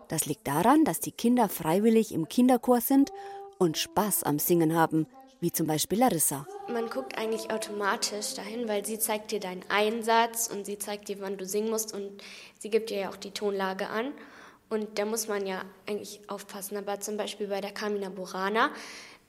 Das 0.08 0.26
liegt 0.26 0.48
daran, 0.48 0.84
dass 0.84 0.98
die 0.98 1.12
Kinder 1.12 1.48
freiwillig 1.48 2.12
im 2.12 2.28
Kinderchor 2.28 2.80
sind 2.80 3.12
und 3.56 3.78
Spaß 3.78 4.24
am 4.24 4.40
Singen 4.40 4.74
haben, 4.74 5.06
wie 5.40 5.52
zum 5.52 5.68
Beispiel 5.68 6.00
Larissa. 6.00 6.48
Man 6.68 6.90
guckt 6.90 7.16
eigentlich 7.16 7.52
automatisch 7.52 8.34
dahin, 8.34 8.66
weil 8.66 8.84
sie 8.84 8.98
zeigt 8.98 9.30
dir 9.30 9.38
deinen 9.38 9.64
Einsatz 9.68 10.48
und 10.52 10.66
sie 10.66 10.78
zeigt 10.78 11.06
dir, 11.06 11.20
wann 11.20 11.38
du 11.38 11.46
singen 11.46 11.70
musst 11.70 11.94
und 11.94 12.10
sie 12.58 12.68
gibt 12.68 12.90
dir 12.90 12.98
ja 12.98 13.10
auch 13.10 13.16
die 13.16 13.30
Tonlage 13.30 13.86
an. 13.86 14.12
Und 14.68 14.98
da 14.98 15.04
muss 15.04 15.28
man 15.28 15.46
ja 15.46 15.62
eigentlich 15.86 16.20
aufpassen. 16.28 16.76
Aber 16.76 16.98
zum 16.98 17.16
Beispiel 17.16 17.46
bei 17.46 17.60
der 17.60 17.72
Carmina 17.72 18.08
Burana 18.08 18.70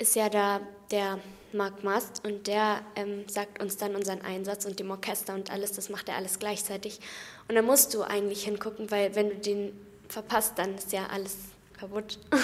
ist 0.02 0.16
ja 0.16 0.30
da 0.30 0.62
der 0.89 1.20
Marc 1.54 1.84
Mast 1.84 2.26
und 2.26 2.47
der 2.47 2.82
ähm, 2.95 3.28
sagt 3.28 3.62
uns 3.62 3.78
dann 3.78 3.95
unseren 3.95 4.22
Einsatz 4.22 4.66
und 4.66 4.80
dem 4.80 4.89
Orchester 4.89 5.36
und 5.36 5.52
alles, 5.52 5.74
das 5.74 5.89
macht 5.89 6.10
er 6.10 6.16
alles 6.16 6.39
gleichzeitig. 6.39 6.99
Und 7.47 7.56
da 7.56 7.62
musst 7.62 7.93
du 7.93 8.02
eigentlich 8.02 8.45
hingucken, 8.45 8.89
weil 8.89 9.16
wenn 9.16 9.30
du 9.30 9.36
den 9.36 9.80
verpasst, 10.08 10.54
dann 10.58 10.76
ist 10.76 10.91
ja 10.91 11.08
alles 11.08 11.38
kaputt. 11.78 12.20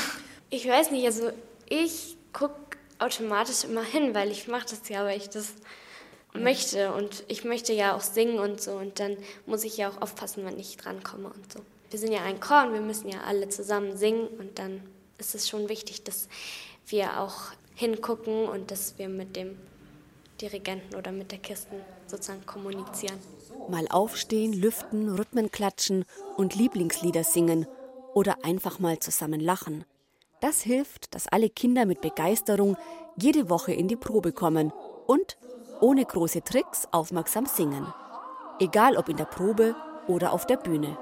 Ich 0.49 0.65
weiß 0.65 0.91
nicht, 0.91 1.05
also 1.05 1.29
ich 1.67 2.15
gucke 2.31 2.77
automatisch 2.99 3.65
immer 3.65 3.83
hin, 3.83 4.15
weil 4.15 4.31
ich 4.31 4.47
mache 4.47 4.65
das 4.69 4.87
ja, 4.87 5.03
weil 5.03 5.17
ich 5.17 5.27
das 5.27 5.55
möchte 6.31 6.93
und 6.93 7.25
ich 7.27 7.43
möchte 7.43 7.73
ja 7.73 7.93
auch 7.93 7.99
singen 7.99 8.39
und 8.39 8.61
so 8.61 8.71
und 8.71 8.97
dann 9.01 9.17
muss 9.45 9.65
ich 9.65 9.75
ja 9.75 9.89
auch 9.89 10.01
aufpassen, 10.01 10.45
wenn 10.45 10.57
ich 10.57 10.77
drankomme 10.77 11.27
und 11.27 11.51
so. 11.51 11.59
Wir 11.89 11.99
sind 11.99 12.13
ja 12.13 12.23
ein 12.23 12.39
Chor 12.39 12.63
und 12.67 12.73
wir 12.75 12.79
müssen 12.79 13.09
ja 13.09 13.23
alle 13.27 13.49
zusammen 13.49 13.97
singen 13.97 14.29
und 14.39 14.57
dann 14.57 14.81
ist 15.17 15.35
es 15.35 15.49
schon 15.49 15.67
wichtig, 15.67 16.05
dass 16.05 16.29
wir 16.87 17.21
auch 17.21 17.51
hingucken 17.75 18.47
und 18.47 18.71
dass 18.71 18.97
wir 18.97 19.09
mit 19.09 19.35
dem 19.35 19.57
Dirigenten 20.41 20.95
oder 20.95 21.11
mit 21.11 21.31
der 21.31 21.39
Kirsten 21.39 21.81
sozusagen 22.05 22.45
kommunizieren. 22.45 23.17
Mal 23.69 23.87
aufstehen, 23.89 24.53
lüften, 24.53 25.09
Rhythmen 25.09 25.51
klatschen 25.51 26.05
und 26.37 26.55
Lieblingslieder 26.55 27.23
singen 27.23 27.65
oder 28.13 28.43
einfach 28.43 28.79
mal 28.79 28.99
zusammen 28.99 29.39
lachen. 29.39 29.83
Das 30.39 30.61
hilft, 30.61 31.15
dass 31.15 31.27
alle 31.27 31.49
Kinder 31.49 31.85
mit 31.85 32.01
Begeisterung 32.01 32.77
jede 33.15 33.49
Woche 33.49 33.73
in 33.73 33.87
die 33.87 33.95
Probe 33.95 34.31
kommen 34.31 34.71
und 35.07 35.37
ohne 35.81 36.05
große 36.05 36.43
Tricks 36.43 36.87
aufmerksam 36.91 37.45
singen. 37.45 37.85
Egal 38.59 38.97
ob 38.97 39.09
in 39.09 39.17
der 39.17 39.25
Probe 39.25 39.75
oder 40.07 40.31
auf 40.33 40.45
der 40.45 40.57
Bühne. 40.57 40.97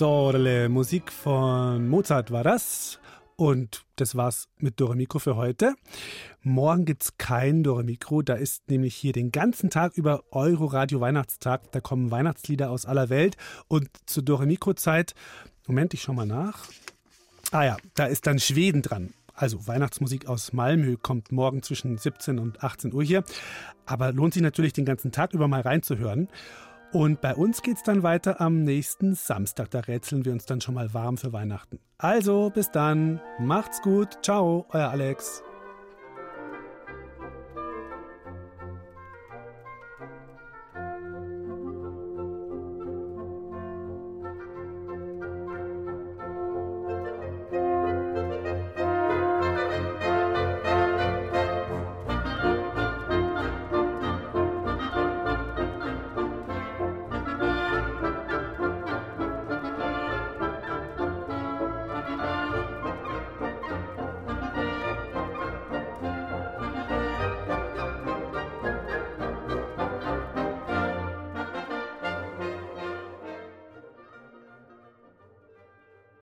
Sorle, 0.00 0.70
Musik 0.70 1.12
von 1.12 1.86
Mozart 1.86 2.30
war 2.30 2.42
das. 2.42 2.98
Und 3.36 3.84
das 3.96 4.16
war's 4.16 4.48
mit 4.56 4.80
Dore 4.80 4.96
Mikro 4.96 5.18
für 5.18 5.36
heute. 5.36 5.74
Morgen 6.40 6.86
gibt's 6.86 7.18
kein 7.18 7.62
Dore 7.62 7.84
Mikro. 7.84 8.22
Da 8.22 8.32
ist 8.32 8.70
nämlich 8.70 8.96
hier 8.96 9.12
den 9.12 9.30
ganzen 9.30 9.68
Tag 9.68 9.98
über 9.98 10.24
Euroradio 10.30 11.02
Weihnachtstag. 11.02 11.70
Da 11.72 11.82
kommen 11.82 12.10
Weihnachtslieder 12.10 12.70
aus 12.70 12.86
aller 12.86 13.10
Welt. 13.10 13.36
Und 13.68 13.90
zur 14.06 14.22
Dore 14.22 14.46
Mikro 14.46 14.72
Zeit, 14.72 15.12
Moment, 15.66 15.92
ich 15.92 16.00
schau 16.00 16.14
mal 16.14 16.24
nach. 16.24 16.64
Ah 17.50 17.64
ja, 17.64 17.76
da 17.94 18.06
ist 18.06 18.26
dann 18.26 18.38
Schweden 18.38 18.80
dran. 18.80 19.12
Also 19.34 19.66
Weihnachtsmusik 19.66 20.28
aus 20.28 20.54
Malmö 20.54 20.96
kommt 20.96 21.30
morgen 21.30 21.62
zwischen 21.62 21.98
17 21.98 22.38
und 22.38 22.64
18 22.64 22.94
Uhr 22.94 23.02
hier. 23.02 23.22
Aber 23.84 24.14
lohnt 24.14 24.32
sich 24.32 24.42
natürlich 24.42 24.72
den 24.72 24.86
ganzen 24.86 25.12
Tag 25.12 25.34
über 25.34 25.46
mal 25.46 25.60
reinzuhören. 25.60 26.30
Und 26.92 27.20
bei 27.20 27.34
uns 27.34 27.62
geht's 27.62 27.82
dann 27.82 28.02
weiter 28.02 28.40
am 28.40 28.64
nächsten 28.64 29.14
Samstag. 29.14 29.70
Da 29.70 29.80
rätseln 29.80 30.24
wir 30.24 30.32
uns 30.32 30.46
dann 30.46 30.60
schon 30.60 30.74
mal 30.74 30.92
warm 30.92 31.18
für 31.18 31.32
Weihnachten. 31.32 31.78
Also, 31.98 32.50
bis 32.50 32.70
dann. 32.70 33.20
Macht's 33.38 33.80
gut. 33.82 34.18
Ciao, 34.22 34.66
euer 34.72 34.88
Alex. 34.88 35.42